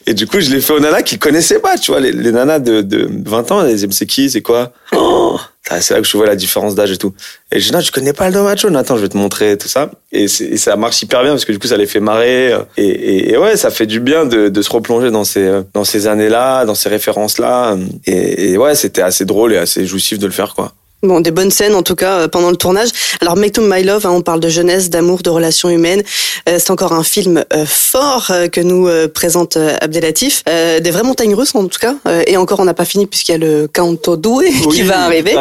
et 0.07 0.15
du 0.15 0.25
coup, 0.25 0.39
je 0.39 0.50
l'ai 0.50 0.62
fait 0.62 0.74
aux 0.74 0.79
nanas 0.79 1.03
qui 1.03 1.19
connaissaient 1.19 1.60
pas, 1.60 1.77
tu 1.77 1.91
vois, 1.91 2.00
les, 2.00 2.12
nanas 2.31 2.57
de, 2.57 2.81
de 2.81 3.07
20 3.24 3.51
ans, 3.51 3.63
elles 3.63 3.75
disaient, 3.75 3.88
c'est 3.91 4.07
qui, 4.07 4.31
c'est 4.31 4.41
quoi? 4.41 4.71
Oh 4.93 5.38
C'est 5.80 5.94
là 5.94 6.01
que 6.01 6.08
je 6.08 6.18
vois 6.18 6.25
la 6.25 6.36
différence 6.36 6.75
d'âge 6.75 6.92
et 6.92 6.98
tout. 6.98 7.13
Et 7.51 7.60
je 7.60 7.68
dis, 7.68 7.72
non, 7.72 7.80
je 7.80 7.92
connais 7.92 8.13
pas 8.13 8.30
le 8.30 8.42
Macho, 8.42 8.68
attends, 8.75 8.98
je 8.98 9.01
vais 9.01 9.10
te 9.10 9.18
montrer 9.18 9.58
tout 9.58 9.68
ça. 9.68 9.92
Et, 10.12 10.28
ça 10.28 10.75
marche 10.75 11.01
hyper 11.01 11.22
bien 11.22 11.32
parce 11.32 11.46
que 11.46 11.51
du 11.51 11.60
coup, 11.60 11.68
ça 11.68 11.78
les 11.78 11.86
fait 11.86 12.00
marrer. 12.00 12.56
Et, 12.78 13.32
et, 13.32 13.38
ouais, 13.38 13.56
ça 13.56 13.70
fait 13.70 13.86
du 13.86 14.00
bien 14.00 14.25
de, 14.25 14.50
de, 14.50 14.62
se 14.62 14.70
replonger 14.70 15.12
dans 15.12 15.24
ces, 15.24 15.62
dans 15.74 15.84
ces 15.84 16.08
années-là, 16.08 16.66
dans 16.66 16.75
ces 16.75 16.90
références-là. 16.90 17.78
Et 18.06 18.58
ouais, 18.58 18.75
c'était 18.75 19.01
assez 19.01 19.25
drôle 19.25 19.54
et 19.54 19.58
assez 19.58 19.86
jouissif 19.86 20.20
de 20.20 20.25
le 20.25 20.34
faire, 20.34 20.54
quoi. 20.56 20.74
Bon, 21.03 21.20
des 21.20 21.31
bonnes 21.31 21.50
scènes 21.50 21.74
en 21.74 21.81
tout 21.81 21.96
cas 21.96 22.20
euh, 22.20 22.27
pendant 22.27 22.51
le 22.51 22.55
tournage. 22.55 22.89
Alors 23.22 23.36
Make 23.36 23.53
to 23.53 23.62
My 23.63 23.84
Love, 23.84 24.05
hein, 24.05 24.12
on 24.12 24.22
parle 24.22 24.39
de 24.39 24.50
jeunesse, 24.50 24.89
d'amour, 24.91 25.24
de 25.24 25.31
relations 25.31 25.70
humaines. 25.70 26.03
Euh, 26.48 26.58
c'est 26.60 26.70
encore 26.70 26.93
un 26.93 27.03
film 27.03 27.43
euh, 27.53 27.65
fort 27.65 28.27
euh, 28.29 28.48
que 28.48 28.62
nous 28.62 28.88
euh, 28.88 29.08
présente 29.08 29.58
euh, 29.58 29.75
Abdelatif. 29.81 30.43
Euh, 30.48 30.79
des 30.79 30.91
vraies 30.91 31.01
montagnes 31.03 31.34
russes 31.34 31.55
en 31.55 31.65
tout 31.65 31.79
cas. 31.79 31.96
Euh, 32.08 32.24
et 32.27 32.38
encore, 32.38 32.60
on 32.60 32.65
n'a 32.65 32.75
pas 32.75 32.86
fini 32.86 33.08
puisqu'il 33.08 33.31
y 33.31 33.36
a 33.36 33.38
le 33.39 33.67
Canto 33.67 34.15
Doué 34.15 34.51
qui 34.72 34.84
va 34.84 35.01
arriver. 35.01 35.36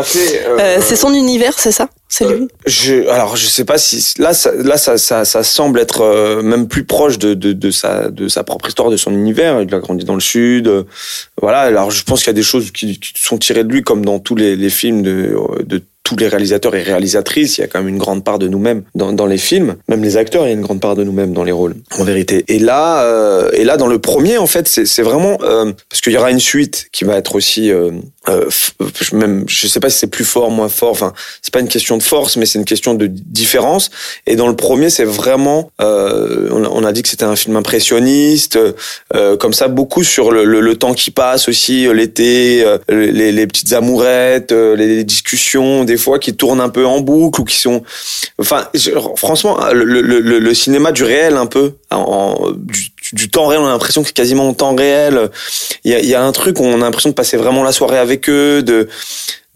c'est 0.80 0.96
son 0.96 1.12
univers, 1.12 1.52
c'est 1.58 1.72
ça? 1.72 1.88
C'est 2.12 2.26
lui? 2.26 2.48
Je, 2.66 3.08
alors 3.08 3.36
je 3.36 3.46
sais 3.46 3.64
pas 3.64 3.78
si 3.78 4.14
là 4.18 4.34
ça, 4.34 4.52
là 4.52 4.76
ça, 4.76 4.98
ça, 4.98 5.24
ça 5.24 5.44
semble 5.44 5.78
être 5.78 6.00
euh, 6.00 6.42
même 6.42 6.66
plus 6.66 6.82
proche 6.84 7.18
de, 7.18 7.34
de, 7.34 7.52
de 7.52 7.70
sa 7.70 8.10
de 8.10 8.26
sa 8.26 8.42
propre 8.42 8.66
histoire 8.66 8.90
de 8.90 8.96
son 8.96 9.12
univers. 9.12 9.62
Il 9.62 9.72
a 9.72 9.78
grandi 9.78 10.04
dans 10.04 10.16
le 10.16 10.20
sud, 10.20 10.66
euh, 10.66 10.82
voilà. 11.40 11.60
Alors 11.60 11.92
je 11.92 12.02
pense 12.02 12.18
qu'il 12.18 12.26
y 12.26 12.30
a 12.30 12.34
des 12.34 12.42
choses 12.42 12.72
qui, 12.72 12.98
qui 12.98 13.12
sont 13.14 13.38
tirées 13.38 13.62
de 13.62 13.72
lui 13.72 13.82
comme 13.82 14.04
dans 14.04 14.18
tous 14.18 14.34
les, 14.34 14.56
les 14.56 14.70
films 14.70 15.02
de 15.02 15.36
de 15.64 15.80
tous 16.10 16.16
les 16.16 16.26
réalisateurs 16.26 16.74
et 16.74 16.82
réalisatrices. 16.82 17.58
Il 17.58 17.60
y 17.60 17.64
a 17.64 17.68
quand 17.68 17.78
même 17.78 17.88
une 17.88 17.98
grande 17.98 18.24
part 18.24 18.40
de 18.40 18.48
nous-mêmes 18.48 18.82
dans, 18.96 19.26
les 19.26 19.38
films. 19.38 19.76
Même 19.88 20.02
les 20.02 20.16
acteurs, 20.16 20.42
il 20.44 20.48
y 20.48 20.50
a 20.50 20.54
une 20.54 20.60
grande 20.60 20.80
part 20.80 20.96
de 20.96 21.04
nous-mêmes 21.04 21.32
dans 21.32 21.44
les 21.44 21.52
rôles, 21.52 21.76
en 21.96 22.02
vérité. 22.02 22.44
Et 22.48 22.58
là, 22.58 23.04
euh, 23.04 23.50
et 23.52 23.62
là 23.62 23.76
dans 23.76 23.86
le 23.86 24.00
premier, 24.00 24.36
en 24.36 24.48
fait, 24.48 24.66
c'est 24.66 25.02
vraiment 25.02 25.38
euh, 25.42 25.72
parce 25.88 26.00
qu'il 26.00 26.12
y 26.12 26.16
aura 26.16 26.32
une 26.32 26.40
suite 26.40 26.88
qui 26.90 27.04
va 27.04 27.16
être 27.16 27.36
aussi 27.36 27.70
euh, 27.70 27.92
euh, 28.28 28.50
même 29.14 29.44
je 29.48 29.66
sais 29.66 29.80
pas 29.80 29.88
si 29.88 29.98
c'est 29.98 30.06
plus 30.06 30.26
fort 30.26 30.50
moins 30.50 30.68
fort 30.68 30.90
enfin 30.90 31.14
c'est 31.40 31.54
pas 31.54 31.60
une 31.60 31.68
question 31.68 31.96
de 31.96 32.02
force 32.02 32.36
mais 32.36 32.44
c'est 32.44 32.58
une 32.58 32.66
question 32.66 32.92
de 32.92 33.06
différence 33.06 33.90
et 34.26 34.36
dans 34.36 34.46
le 34.46 34.54
premier 34.54 34.90
c'est 34.90 35.06
vraiment 35.06 35.70
euh, 35.80 36.50
on, 36.52 36.84
a, 36.84 36.92
dit 36.92 37.02
que 37.02 37.08
c'était 37.08 37.24
un 37.24 37.34
film 37.34 37.56
impressionniste 37.56 38.58
euh, 39.14 39.38
comme 39.38 39.54
ça 39.54 39.68
beaucoup 39.68 40.04
sur 40.04 40.32
le, 40.32 40.44
le, 40.44 40.76
temps 40.76 40.92
qui 40.92 41.10
passe 41.10 41.48
aussi 41.48 41.88
l'été 41.94 42.62
euh, 42.62 42.76
les, 42.90 43.32
les 43.32 43.46
petites 43.46 43.72
amourettes 43.72 44.52
euh, 44.52 44.76
les 44.76 45.02
discussions 45.02 45.84
des 45.84 45.96
fois 46.00 46.18
qui 46.18 46.34
tournent 46.34 46.60
un 46.60 46.68
peu 46.70 46.84
en 46.86 47.00
boucle 47.00 47.40
ou 47.40 47.44
qui 47.44 47.56
sont 47.56 47.82
enfin 48.40 48.66
je- 48.74 48.90
franchement 49.16 49.58
le, 49.72 49.84
le, 49.84 50.00
le, 50.20 50.38
le 50.40 50.54
cinéma 50.54 50.90
du 50.92 51.04
réel 51.04 51.36
un 51.36 51.46
peu 51.46 51.74
en, 51.92 52.50
du, 52.56 52.88
du 53.12 53.30
temps 53.30 53.46
réel 53.46 53.60
on 53.62 53.66
a 53.66 53.70
l'impression 53.70 54.02
que 54.02 54.08
c'est 54.08 54.14
quasiment 54.14 54.48
en 54.48 54.54
temps 54.54 54.74
réel 54.74 55.30
il 55.84 55.92
y 55.92 55.94
a, 55.94 56.00
il 56.00 56.06
y 56.08 56.14
a 56.14 56.22
un 56.24 56.32
truc 56.32 56.58
où 56.58 56.64
on 56.64 56.74
a 56.74 56.84
l'impression 56.84 57.10
de 57.10 57.14
passer 57.14 57.36
vraiment 57.36 57.62
la 57.62 57.72
soirée 57.72 57.98
avec 57.98 58.28
eux 58.28 58.62
de 58.62 58.88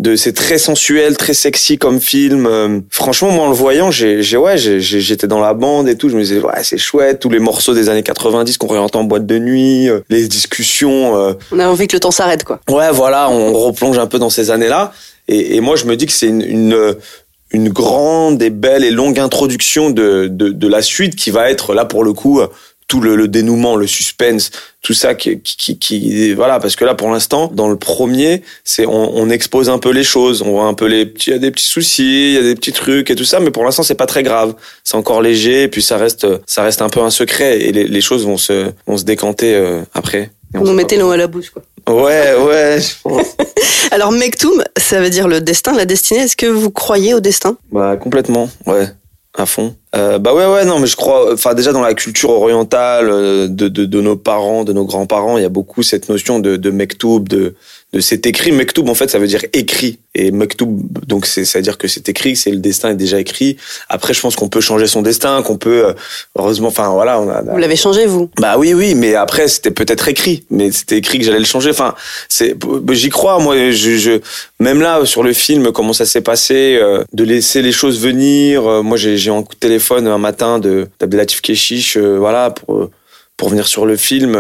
de 0.01 0.17
c'est 0.17 0.33
très 0.33 0.59
sensuel 0.59 1.17
très 1.17 1.35
sexy 1.35 1.79
comme 1.79 2.01
film 2.01 2.47
Euh, 2.47 2.81
franchement 2.91 3.31
moi 3.31 3.45
en 3.47 3.49
le 3.51 3.55
voyant 3.55 3.93
j'ai 3.93 4.25
j'ai 4.25 4.37
ouais 4.37 4.59
j'ai- 4.59 4.81
j'étais 4.81 5.29
dans 5.29 5.39
la 5.39 5.55
bande 5.55 5.89
et 5.89 5.97
tout 5.97 6.09
je 6.09 6.17
me 6.17 6.21
disais 6.23 6.41
ouais 6.41 6.65
c'est 6.65 6.79
chouette 6.79 7.21
tous 7.21 7.31
les 7.31 7.39
morceaux 7.39 7.75
des 7.75 7.89
années 7.89 8.03
90 8.03 8.59
qu'on 8.59 8.67
réentend 8.67 9.01
en 9.03 9.05
boîte 9.05 9.25
de 9.25 9.39
nuit 9.39 9.89
euh, 9.89 10.01
les 10.11 10.27
discussions 10.27 11.17
euh, 11.17 11.35
On 11.53 11.61
a 11.61 11.69
envie 11.69 11.87
que 11.87 11.95
le 11.95 12.01
temps 12.01 12.11
s'arrête, 12.11 12.43
quoi. 12.43 12.59
Ouais, 12.69 12.91
voilà, 12.91 13.31
on 13.31 13.53
replonge 13.53 13.97
un 13.99 14.07
peu 14.09 14.19
dans 14.19 14.31
ces 14.31 14.51
années-là. 14.51 14.93
Et, 15.29 15.57
et 15.57 15.61
moi, 15.61 15.77
je 15.77 15.87
me 15.87 15.97
dis 15.97 16.07
que 16.07 16.13
c'est 16.13 16.29
une, 16.29 16.43
une, 16.43 16.97
une 17.51 17.69
grande 17.69 18.43
et 18.43 18.51
belle 18.51 18.85
et 18.85 18.91
longue 18.91 19.19
introduction 19.19 19.91
de, 19.91 20.29
de, 20.31 20.51
de 20.51 20.69
la 20.69 20.83
suite 20.83 21.17
qui 21.17 21.31
va 21.31 21.51
être 21.51 21.75
là 21.75 21.85
pour 21.85 22.05
le 22.05 22.13
coup 22.13 22.41
tout 22.87 23.01
le, 23.01 23.17
le 23.17 23.29
dénouement, 23.29 23.77
le 23.77 23.87
suspense, 23.87 24.51
tout 24.83 24.93
ça 24.93 25.15
qui, 25.15 25.41
qui, 25.41 25.79
qui, 25.79 26.33
voilà, 26.35 26.61
parce 26.61 26.77
que 26.77 26.85
là 26.85 26.95
pour 26.95 27.11
l'instant, 27.11 27.51
dans 27.53 27.69
le 27.69 27.77
premier, 27.77 28.43
c'est 28.63 28.87
on, 28.87 29.17
on 29.17 29.31
expose 29.31 29.71
un 29.71 29.79
peu 29.79 29.91
les 29.91 30.05
choses, 30.05 30.43
on 30.43 30.51
voit 30.51 30.67
un 30.67 30.75
peu 30.75 30.87
les 30.87 31.07
petits, 31.07 31.31
il 31.31 31.33
y 31.33 31.37
a 31.37 31.39
des 31.39 31.51
petits 31.51 31.67
soucis, 31.67 32.29
il 32.29 32.35
y 32.35 32.39
a 32.39 32.43
des 32.43 32.55
petits 32.55 32.73
trucs 32.73 33.11
et 33.11 33.15
tout 33.15 33.25
ça, 33.25 33.41
mais 33.41 33.51
pour 33.51 33.65
l'instant 33.65 33.83
c'est 33.83 33.95
pas 33.95 34.07
très 34.07 34.23
grave, 34.23 34.55
c'est 34.85 34.97
encore 34.97 35.23
léger, 35.23 35.63
et 35.63 35.69
puis 35.69 35.83
ça 35.83 35.97
reste, 35.97 36.27
ça 36.47 36.63
reste 36.63 36.83
un 36.83 36.91
peu 36.91 37.01
un 37.01 37.11
secret 37.11 37.61
et 37.61 37.73
les, 37.73 37.85
les 37.89 38.01
choses 38.01 38.27
vont 38.27 38.37
se, 38.37 38.71
vont 38.87 38.99
se 38.99 39.05
décanter 39.05 39.55
euh, 39.55 39.81
après. 39.95 40.31
Et 40.55 40.59
on 40.59 40.73
mettez 40.75 40.97
pas. 40.97 41.03
l'eau 41.03 41.11
à 41.11 41.17
la 41.17 41.27
bouche, 41.27 41.51
quoi. 41.51 41.63
Ouais, 41.89 42.35
ouais. 42.35 42.79
je 42.81 42.95
pense. 43.03 43.37
Alors 43.91 44.13
Mektoum, 44.13 44.65
ça 44.77 45.01
veut 45.01 45.11
dire 45.11 45.29
le 45.29 45.41
destin, 45.41 45.73
la 45.75 45.85
destinée. 45.85 46.21
Est-ce 46.21 46.37
que 46.37 46.47
vous 46.47 46.71
croyez 46.71 47.15
au 47.15 47.21
destin? 47.21 47.57
Bah 47.71 47.97
complètement, 47.97 48.49
ouais, 48.67 48.89
à 49.37 49.47
fond. 49.47 49.77
Euh, 49.95 50.19
bah 50.19 50.35
ouais, 50.35 50.47
ouais, 50.47 50.65
non, 50.65 50.81
mais 50.81 50.87
je 50.87 50.97
crois, 50.97 51.33
enfin 51.33 51.55
déjà 51.55 51.73
dans 51.73 51.83
la 51.83 51.95
culture 51.95 52.31
orientale 52.31 53.09
euh, 53.11 53.47
de, 53.49 53.69
de, 53.69 53.85
de 53.85 54.01
nos 54.01 54.17
parents, 54.17 54.65
de 54.65 54.73
nos 54.73 54.85
grands-parents, 54.85 55.37
il 55.37 55.43
y 55.43 55.47
a 55.47 55.51
beaucoup 55.51 55.83
cette 55.83 56.09
notion 56.09 56.41
de, 56.41 56.57
de 56.57 56.71
mektoub, 56.71 57.29
de, 57.29 57.55
de 57.95 58.01
c'est 58.01 58.27
écrit. 58.27 58.53
Mektoub, 58.53 58.89
en 58.89 58.95
fait, 58.95 59.09
ça 59.09 59.19
veut 59.19 59.27
dire 59.27 59.45
écrit. 59.53 59.99
Et 60.15 60.31
mektoub, 60.31 60.69
donc 61.07 61.27
c'est, 61.27 61.45
ça 61.45 61.59
veut 61.59 61.63
dire 61.63 61.79
que 61.79 61.89
c'est 61.89 62.09
écrit, 62.09 62.37
c'est 62.37 62.51
le 62.51 62.59
destin 62.59 62.91
est 62.91 62.95
déjà 62.95 63.19
écrit. 63.19 63.57
Après, 63.89 64.13
je 64.15 64.21
pense 64.21 64.37
qu'on 64.37 64.49
peut 64.49 64.61
changer 64.61 64.87
son 64.87 65.03
destin, 65.03 65.43
qu'on 65.43 65.57
peut, 65.57 65.87
euh, 65.87 65.93
heureusement, 66.39 66.69
enfin 66.69 66.91
voilà, 66.91 67.21
on 67.21 67.29
a. 67.29 67.43
Vous 67.43 67.57
l'avez 67.57 67.77
changé, 67.77 68.07
vous? 68.07 68.29
Bah 68.39 68.57
oui, 68.59 68.75
oui, 68.75 68.95
mais 68.95 69.15
après 69.15 69.49
c'était 69.49 69.71
peut-être 69.71 70.07
écrit, 70.09 70.45
mais 70.51 70.71
c'était 70.71 70.99
écrit 70.99 71.19
que 71.19 71.25
j'allais 71.25 71.39
le 71.39 71.45
changer. 71.45 71.71
Enfin, 71.71 71.95
c'est, 72.29 72.55
j'y 72.93 73.09
crois. 73.09 73.39
Moi, 73.41 73.71
je, 73.73 73.97
je, 73.97 74.21
même 74.61 74.81
là 74.81 75.05
sur 75.05 75.23
le 75.23 75.33
film, 75.33 75.73
comment 75.73 75.93
ça 75.93 76.07
s'est 76.07 76.21
passé, 76.21 76.79
euh, 76.81 77.03
de 77.13 77.25
laisser 77.25 77.63
les 77.63 77.73
choses 77.73 78.01
venir. 78.01 78.67
euh, 78.67 78.83
moi, 78.83 78.97
j'ai, 78.97 79.17
j'ai 79.17 79.31
un 79.31 79.43
coup 79.43 79.55
de 79.55 79.61
téléphone 79.61 80.07
un 80.07 80.19
matin 80.19 80.59
de 80.59 80.89
d'Abdelatif 81.01 81.41
Keshish, 81.41 81.97
euh, 81.97 82.17
voilà, 82.19 82.51
pour 82.51 82.77
euh, 82.77 82.91
pour 83.37 83.49
venir 83.49 83.67
sur 83.67 83.85
le 83.85 83.97
film. 83.97 84.37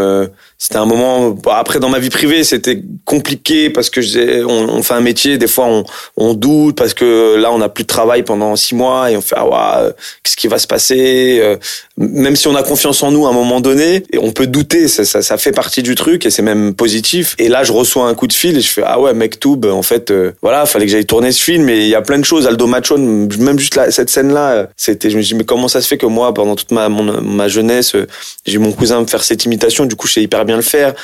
C'était 0.59 0.77
un 0.77 0.87
moment. 0.87 1.37
après, 1.51 1.81
dans 1.81 1.89
ma 1.89 1.99
vie 1.99 2.11
privée, 2.11 2.45
c'était 2.45 2.81
compliqué 3.05 3.71
parce 3.71 3.91
que 3.91 4.01
on, 4.45 4.83
fait 4.83 4.95
un 4.95 5.01
métier. 5.01 5.37
Des 5.37 5.47
fois, 5.47 5.67
on, 5.67 5.85
on 6.17 6.35
doute 6.35 6.77
parce 6.77 6.95
que 6.95 7.37
là, 7.37 7.53
on 7.53 7.59
n'a 7.59 7.69
plus 7.69 7.85
de 7.85 7.89
travail 7.89 8.23
pendant 8.23 8.55
six 8.57 8.75
mois 8.75 9.11
et 9.11 9.17
on 9.17 9.21
fait 9.21 9.35
ah 9.37 9.47
ouais, 9.47 9.87
euh, 9.89 9.93
qu'est-ce 10.23 10.37
qui 10.37 10.49
va 10.49 10.59
se 10.59 10.67
passer 10.67 11.39
euh, 11.41 11.57
Même 11.97 12.37
si 12.37 12.49
on 12.49 12.55
a 12.55 12.63
confiance 12.63 13.03
en 13.03 13.11
nous 13.11 13.27
à 13.27 13.31
un 13.31 13.33
moment 13.33 13.61
donné, 13.61 14.05
on 14.19 14.31
peut 14.33 14.47
douter. 14.47 14.89
Ça, 14.89 15.05
ça, 15.05 15.23
ça 15.23 15.37
fait 15.39 15.53
partie 15.53 15.83
du 15.83 15.95
truc 15.95 16.25
et 16.25 16.31
c'est 16.31 16.43
même 16.43 16.75
positif. 16.75 17.35
Et 17.39 17.49
là, 17.49 17.65
je 17.65 17.73
reçois 17.73 18.07
un 18.07 18.15
coup 18.15 18.27
de 18.27 18.33
fil 18.33 18.57
et 18.57 18.61
je 18.61 18.69
fais 18.69 18.83
ah 18.87 19.01
ouais, 19.01 19.13
Mektoub. 19.13 19.67
En 19.67 19.83
fait, 19.83 20.11
euh, 20.11 20.33
voilà, 20.41 20.67
fallait 20.67 20.87
que 20.87 20.93
j'aille 20.93 21.07
tourner 21.07 21.33
ce 21.33 21.43
film. 21.43 21.69
Et 21.69 21.83
il 21.83 21.89
y 21.89 21.95
a 21.95 22.03
plein 22.03 22.19
de 22.19 22.25
choses. 22.25 22.47
Aldo 22.47 22.67
Machon, 22.67 23.29
même 23.39 23.59
juste 23.59 23.75
là, 23.75 23.91
cette 23.91 24.11
scène-là, 24.11 24.69
c'était. 24.77 25.11
Je 25.11 25.17
me 25.17 25.23
dis 25.23 25.35
mais 25.35 25.45
comment 25.45 25.69
ça 25.69 25.81
se 25.81 25.89
fait 25.89 25.99
que 25.99 26.07
moi, 26.07 26.33
pendant 26.33 26.55
toute 26.57 26.71
ma 26.71 26.89
mon- 26.89 27.21
ma 27.21 27.49
jeunesse, 27.49 27.95
euh, 27.95 28.07
j'ai 28.47 28.59
mon 28.59 28.73
cousin 28.73 29.01
me 29.01 29.07
faire 29.07 29.25
cette 29.25 29.45
imitation. 29.45 29.85
Du 29.85 29.97
coup, 29.97 30.07
je 30.07 30.15
sais 30.15 30.23
hyper 30.23 30.44
bien 30.45 30.57
le 30.57 30.63
faire. 30.63 30.95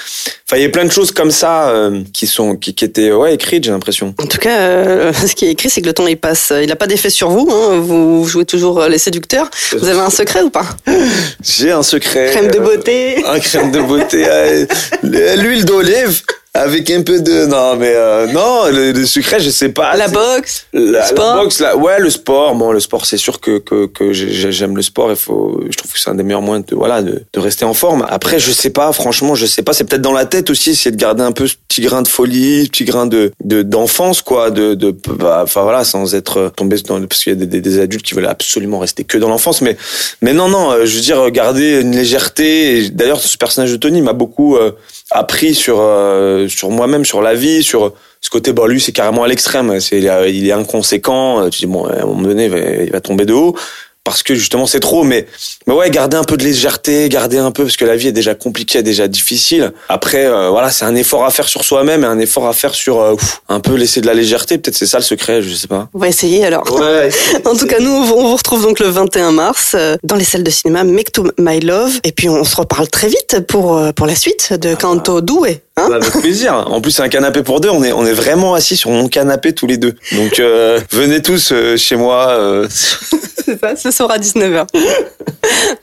Enfin, 0.47 0.57
il 0.57 0.63
y 0.63 0.65
a 0.65 0.69
plein 0.69 0.85
de 0.85 0.93
choses 0.93 1.13
comme 1.13 1.31
ça 1.31 1.71
euh, 1.71 2.03
qui 2.13 2.27
sont 2.27 2.57
qui, 2.57 2.75
qui 2.75 2.85
étaient 2.85 3.13
ouais 3.13 3.35
écrites, 3.35 3.65
j'ai 3.65 3.71
l'impression. 3.71 4.15
En 4.19 4.27
tout 4.27 4.39
cas, 4.39 4.59
euh, 4.59 5.13
ce 5.27 5.35
qui 5.35 5.47
est 5.47 5.51
écrit, 5.51 5.71
c'est 5.71 5.81
que 5.81 5.87
le 5.87 5.93
temps 5.93 6.07
il 6.07 6.17
passe. 6.17 6.53
Il 6.61 6.69
n'a 6.69 6.77
pas 6.77 6.87
d'effet 6.87 7.11
sur 7.11 7.31
vous. 7.31 7.49
Hein. 7.51 7.79
Vous 7.79 8.27
jouez 8.27 8.45
toujours 8.45 8.81
euh, 8.81 8.89
les 8.89 8.99
séducteurs. 8.99 9.51
Vous 9.73 9.89
avez 9.89 10.01
un 10.01 10.11
secret 10.11 10.43
ou 10.43 10.51
pas? 10.51 10.67
J'ai 11.43 11.73
un 11.73 11.83
secret. 11.83 12.31
Crème 12.33 12.51
de 12.51 12.59
beauté. 12.59 13.25
Un 13.27 13.39
crème 13.41 13.71
de 13.71 13.81
beauté, 13.81 14.27
l'huile 15.03 15.65
d'olive 15.65 16.23
avec 16.53 16.91
un 16.91 17.03
peu 17.03 17.21
de 17.21 17.47
non 17.47 17.77
mais 17.77 17.93
euh, 17.95 18.27
non 18.33 18.65
le, 18.73 18.91
le 18.91 19.07
secret 19.07 19.39
je 19.39 19.51
sais 19.51 19.69
pas 19.69 19.97
La 19.97 20.09
boxe. 20.09 20.67
la, 20.73 20.99
la 21.01 21.07
sport. 21.07 21.35
boxe 21.37 21.61
là 21.61 21.77
ouais 21.77 22.01
le 22.01 22.11
sport 22.11 22.57
bon 22.57 22.73
le 22.73 22.81
sport 22.81 23.07
c'est 23.07 23.19
sûr 23.19 23.39
que 23.41 23.59
que, 23.59 23.87
que 23.87 24.13
j'ai- 24.13 24.51
j'aime 24.51 24.77
le 24.77 24.83
sport 24.83 25.11
il 25.11 25.17
faut 25.17 25.61
je 25.71 25.77
trouve 25.77 25.93
que 25.93 25.99
c'est 26.01 26.11
un 26.11 26.17
des 26.17 26.25
meilleurs 26.25 26.43
moyens 26.43 26.67
de 26.67 26.75
voilà 26.75 27.03
de, 27.03 27.23
de 27.33 27.39
rester 27.41 27.65
en 27.65 27.73
forme 27.73 28.05
après 28.09 28.41
je 28.41 28.51
sais 28.51 28.71
pas 28.71 28.93
franchement 28.93 29.37
je 29.37 29.47
sais 29.47 29.63
pas 29.63 29.73
c'est 29.73 29.85
peut-être 29.85 30.03
dans 30.03 30.13
la 30.13 30.27
tête 30.27 30.51
aussi 30.51 30.71
essayer 30.71 30.91
de 30.91 30.97
garder 31.01 31.23
un 31.23 31.31
peu 31.31 31.47
ce 31.47 31.55
petit 31.69 31.83
grain 31.83 32.03
de 32.03 32.09
folie 32.09 32.65
ce 32.65 32.71
petit 32.71 32.85
grain 32.85 33.07
de 33.07 33.31
de 33.45 33.63
d'enfance 33.63 34.21
quoi 34.21 34.51
de 34.51 34.75
de 34.75 34.91
bah, 35.19 35.43
enfin 35.45 35.63
voilà 35.63 35.85
sans 35.85 36.17
être 36.17 36.53
tombé 36.57 36.77
dans 36.83 37.01
parce 37.07 37.23
qu'il 37.23 37.33
y 37.33 37.37
a 37.37 37.39
des, 37.39 37.47
des, 37.47 37.61
des 37.61 37.79
adultes 37.79 38.05
qui 38.05 38.15
veulent 38.15 38.27
absolument 38.27 38.81
rester 38.81 39.05
que 39.05 39.19
dans 39.19 39.29
l'enfance 39.29 39.63
mais 39.63 39.77
mais 40.21 40.33
non 40.33 40.49
non 40.49 40.73
euh, 40.73 40.85
je 40.85 40.97
veux 40.97 41.03
dire 41.03 41.31
garder 41.31 41.81
une 41.81 41.95
légèreté 41.95 42.79
Et 42.79 42.91
d'ailleurs 42.91 43.21
ce 43.21 43.37
personnage 43.37 43.71
de 43.71 43.77
Tony 43.77 44.03
m'a 44.03 44.15
beaucoup 44.15 44.57
euh, 44.57 44.73
appris 45.11 45.55
sur 45.55 45.79
euh, 45.81 46.49
sur 46.49 46.71
moi-même 46.71 47.05
sur 47.05 47.23
la 47.23 47.35
vie 47.35 47.63
sur 47.63 47.95
ce 48.21 48.31
côté 48.31 48.53
bon 48.53 48.67
lui 48.67 48.81
c'est 48.81 48.93
carrément 48.93 49.25
à 49.25 49.29
l'extrême. 49.29 49.81
C'est 49.81 49.99
il 49.99 50.49
est, 50.49 50.53
inconséquent. 50.53 51.49
Tu 51.51 51.61
dis 51.61 51.67
bon 51.67 51.85
à 51.85 52.03
un 52.03 52.07
moment 52.07 52.23
donné 52.23 52.47
il 52.85 52.93
va 52.93 53.01
tomber 53.01 53.25
de 53.25 53.33
haut 53.33 53.57
parce 54.11 54.23
que 54.23 54.35
justement 54.35 54.67
c'est 54.67 54.81
trop 54.81 55.05
mais 55.05 55.27
mais 55.67 55.75
ouais 55.75 55.91
garder 55.91 56.17
un 56.17 56.25
peu 56.25 56.37
de 56.37 56.45
légèreté 56.45 57.09
garder 57.09 57.39
un 57.39 57.51
peu 57.51 57.65
parce 57.65 57.77
que 57.77 57.85
la 57.85 57.97
vie 57.97 58.09
est 58.09 58.13
déjà 58.13 58.35
compliquée 58.35 58.83
déjà 58.83 59.09
difficile 59.09 59.73
après 59.89 60.27
euh, 60.27 60.51
voilà 60.51 60.71
c'est 60.71 60.85
un 60.85 60.95
effort 60.95 61.25
à 61.25 61.31
faire 61.31 61.49
sur 61.49 61.65
soi-même 61.65 62.05
et 62.05 62.07
un 62.07 62.19
effort 62.19 62.47
à 62.47 62.53
faire 62.53 62.75
sur 62.75 63.01
euh, 63.01 63.13
ouf, 63.13 63.43
un 63.49 63.61
peu 63.61 63.75
laisser 63.75 64.01
de 64.01 64.07
la 64.07 64.15
légèreté 64.15 64.59
peut-être 64.59 64.77
c'est 64.77 64.87
ça 64.87 64.99
le 64.99 65.05
secret 65.05 65.43
je 65.43 65.55
sais 65.55 65.69
pas 65.69 65.89
On 65.95 65.99
va 65.99 66.09
essayer 66.09 66.45
alors. 66.45 66.71
ouais 66.73 67.11
En 67.45 67.57
tout 67.57 67.67
cas, 67.67 67.79
nous, 67.81 67.91
on 67.91 68.05
vous 68.05 68.37
retrouve 68.37 68.63
donc 68.63 68.81
le 68.81 68.87
21 68.87 69.33
mars 69.33 69.73
euh, 69.75 69.97
dans 70.05 70.17
les 70.17 70.25
salles 70.25 70.45
de 70.45 70.51
cinéma 70.51 70.85
Mektoum 70.85 71.33
My 71.39 71.61
Love. 71.61 72.01
Et 72.05 72.13
puis, 72.13 72.29
on 72.29 72.45
se 72.45 72.57
reparle 72.57 72.89
très 72.89 73.09
vite 73.09 73.41
pour, 73.49 73.81
pour 73.95 74.07
la 74.07 74.15
suite 74.15 74.53
de 74.53 74.75
Canto 74.75 75.21
Doué. 75.21 75.63
Hein 75.81 75.87
Bah, 75.89 75.97
avec 75.97 76.13
plaisir. 76.21 76.55
En 76.71 76.81
plus, 76.81 76.91
c'est 76.93 77.03
un 77.03 77.09
canapé 77.09 77.43
pour 77.43 77.61
deux. 77.61 77.71
On 77.71 77.83
est, 77.83 77.93
on 77.93 78.05
est 78.07 78.13
vraiment 78.13 78.55
assis 78.55 78.77
sur 78.77 78.91
mon 78.91 79.09
canapé 79.09 79.53
tous 79.55 79.67
les 79.67 79.77
deux. 79.79 79.95
Donc, 80.13 80.39
euh, 80.39 80.81
venez 80.91 81.23
tous 81.23 81.51
euh, 81.53 81.77
chez 81.77 81.97
moi. 81.97 82.29
euh. 82.31 82.69
C'est 83.45 83.59
ça, 83.59 83.75
ce 83.75 83.91
soir 83.91 84.11
à 84.13 84.19
19h. 84.19 84.67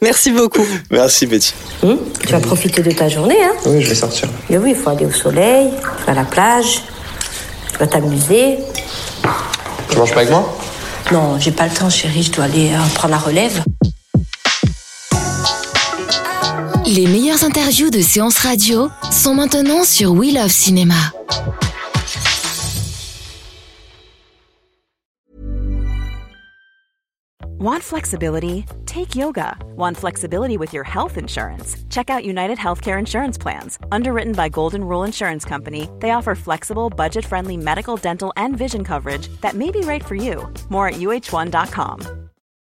Merci 0.02 0.32
beaucoup. 0.32 0.66
Merci, 0.92 1.26
Betty. 1.26 1.54
Hum, 1.84 1.98
tu 2.22 2.28
vas 2.32 2.40
profiter 2.40 2.82
de 2.82 2.92
ta 2.92 3.10
journée, 3.10 3.38
hein 3.44 3.52
Oui, 3.66 3.82
je 3.82 3.90
vais 3.90 3.96
sortir. 3.96 4.30
Mais 4.50 4.58
oui, 4.58 4.70
il 4.72 4.76
faut 4.76 4.90
aller 4.90 5.06
au 5.06 5.12
soleil, 5.12 5.70
à 6.08 6.14
la 6.14 6.24
plage, 6.24 6.84
tu 7.74 7.80
vas 7.80 7.88
t'amuser. 7.88 8.60
Tu 9.90 9.98
manges 9.98 10.12
pas 10.14 10.20
avec 10.22 10.30
moi? 10.32 10.58
Non, 11.12 11.38
j'ai 11.40 11.52
pas 11.52 11.66
le 11.66 11.72
temps, 11.72 11.90
chérie, 11.90 12.24
je 12.24 12.32
dois 12.32 12.46
aller 12.46 12.70
euh, 12.70 12.78
prendre 12.96 13.14
la 13.14 13.20
relève. 13.20 13.62
Les 16.90 17.06
meilleures 17.06 17.44
interviews 17.44 17.92
de 17.92 18.02
séances 18.02 18.38
radio 18.38 18.90
sont 19.12 19.34
maintenant 19.34 19.84
sur 19.84 20.14
We 20.14 20.34
Love 20.34 20.52
Cinéma. 20.52 20.94
Want 27.60 27.84
flexibility? 27.84 28.64
Take 28.86 29.18
yoga. 29.18 29.58
Want 29.76 29.98
flexibility 29.98 30.58
with 30.58 30.72
your 30.72 30.86
health 30.86 31.18
insurance? 31.18 31.76
Check 31.90 32.10
out 32.10 32.24
United 32.24 32.58
Healthcare 32.58 32.98
Insurance 32.98 33.38
Plans. 33.38 33.78
Underwritten 33.92 34.32
by 34.32 34.48
Golden 34.48 34.86
Rule 34.86 35.04
Insurance 35.04 35.44
Company, 35.44 35.90
they 36.00 36.12
offer 36.12 36.36
flexible, 36.36 36.90
budget 36.90 37.26
friendly 37.26 37.58
medical, 37.58 37.98
dental, 37.98 38.32
and 38.38 38.56
vision 38.56 38.86
coverage 38.86 39.28
that 39.42 39.56
may 39.56 39.72
be 39.72 39.82
right 39.82 40.06
for 40.06 40.16
you. 40.16 40.48
More 40.70 40.88
at 40.88 40.96
uh1.com. 40.96 42.27